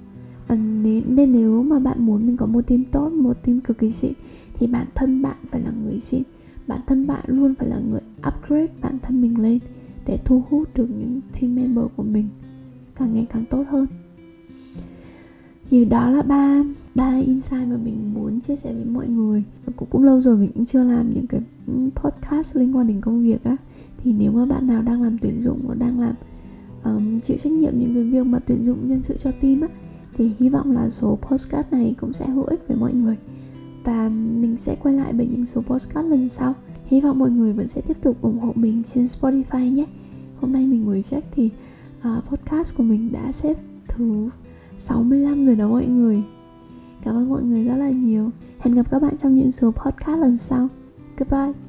À, 0.46 0.56
nên, 0.56 1.02
nên 1.06 1.32
nếu 1.32 1.62
mà 1.62 1.78
bạn 1.78 2.06
muốn 2.06 2.26
mình 2.26 2.36
có 2.36 2.46
một 2.46 2.66
team 2.66 2.84
tốt 2.84 3.12
một 3.12 3.42
team 3.44 3.60
cực 3.60 3.78
kỳ 3.78 3.92
xịn 3.92 4.12
thì 4.54 4.66
bản 4.66 4.86
thân 4.94 5.22
bạn 5.22 5.36
phải 5.50 5.60
là 5.60 5.70
người 5.84 6.00
xịn. 6.00 6.22
Bản 6.66 6.80
thân 6.86 7.06
bạn 7.06 7.24
luôn 7.26 7.54
phải 7.54 7.68
là 7.68 7.78
người 7.90 8.00
upgrade 8.28 8.72
bản 8.82 8.98
thân 9.02 9.22
mình 9.22 9.40
lên 9.40 9.58
để 10.06 10.18
thu 10.24 10.42
hút 10.50 10.68
được 10.74 10.88
những 10.98 11.20
team 11.40 11.54
member 11.54 11.84
của 11.96 12.02
mình 12.02 12.28
càng 12.96 13.14
ngày 13.14 13.26
càng 13.32 13.44
tốt 13.50 13.64
hơn. 13.68 13.86
Thì 15.70 15.84
đó 15.84 16.10
là 16.10 16.22
ba 16.22 16.64
ba 16.94 17.16
insight 17.16 17.68
mà 17.68 17.76
mình 17.84 18.14
muốn 18.14 18.40
chia 18.40 18.56
sẻ 18.56 18.72
với 18.72 18.84
mọi 18.84 19.08
người. 19.08 19.42
Cũng 19.76 19.88
cũng 19.90 20.04
lâu 20.04 20.20
rồi 20.20 20.36
mình 20.36 20.50
cũng 20.54 20.66
chưa 20.66 20.84
làm 20.84 21.14
những 21.14 21.26
cái 21.26 21.40
ừ, 21.66 21.72
podcast 21.94 22.56
liên 22.56 22.76
quan 22.76 22.86
đến 22.86 23.00
công 23.00 23.22
việc 23.22 23.44
á 23.44 23.56
thì 24.02 24.12
nếu 24.12 24.32
mà 24.32 24.46
bạn 24.46 24.66
nào 24.66 24.82
đang 24.82 25.02
làm 25.02 25.18
tuyển 25.18 25.40
dụng 25.40 25.60
và 25.68 25.74
đang 25.74 26.00
làm 26.00 26.14
um, 26.84 27.20
chịu 27.20 27.36
trách 27.42 27.52
nhiệm 27.52 27.78
những 27.78 27.94
cái 27.94 28.04
việc 28.04 28.26
mà 28.26 28.38
tuyển 28.38 28.64
dụng 28.64 28.88
nhân 28.88 29.02
sự 29.02 29.16
cho 29.22 29.30
team 29.30 29.60
á 29.60 29.68
thì 30.18 30.30
hy 30.38 30.48
vọng 30.48 30.72
là 30.72 30.90
số 30.90 31.18
postcard 31.22 31.68
này 31.70 31.94
cũng 32.00 32.12
sẽ 32.12 32.26
hữu 32.26 32.44
ích 32.44 32.68
với 32.68 32.76
mọi 32.76 32.92
người. 32.92 33.16
Và 33.84 34.08
mình 34.08 34.56
sẽ 34.56 34.76
quay 34.82 34.94
lại 34.94 35.12
với 35.12 35.26
những 35.26 35.46
số 35.46 35.60
postcard 35.60 36.08
lần 36.08 36.28
sau. 36.28 36.54
Hy 36.86 37.00
vọng 37.00 37.18
mọi 37.18 37.30
người 37.30 37.52
vẫn 37.52 37.68
sẽ 37.68 37.80
tiếp 37.80 37.96
tục 38.02 38.22
ủng 38.22 38.38
hộ 38.38 38.52
mình 38.54 38.82
trên 38.94 39.04
Spotify 39.04 39.72
nhé. 39.72 39.86
Hôm 40.40 40.52
nay 40.52 40.66
mình 40.66 40.86
mới 40.86 41.02
check 41.02 41.26
thì 41.32 41.50
uh, 41.98 42.24
podcast 42.24 42.76
của 42.76 42.82
mình 42.82 43.12
đã 43.12 43.32
xếp 43.32 43.56
thứ 43.88 44.28
65 44.78 45.46
rồi 45.46 45.56
đó 45.56 45.68
mọi 45.68 45.86
người. 45.86 46.22
Cảm 47.04 47.14
ơn 47.14 47.28
mọi 47.28 47.42
người 47.42 47.64
rất 47.64 47.76
là 47.76 47.90
nhiều. 47.90 48.30
Hẹn 48.58 48.74
gặp 48.74 48.90
các 48.90 49.02
bạn 49.02 49.16
trong 49.16 49.34
những 49.34 49.50
số 49.50 49.70
podcast 49.70 50.20
lần 50.20 50.36
sau. 50.36 50.68
Goodbye. 51.18 51.67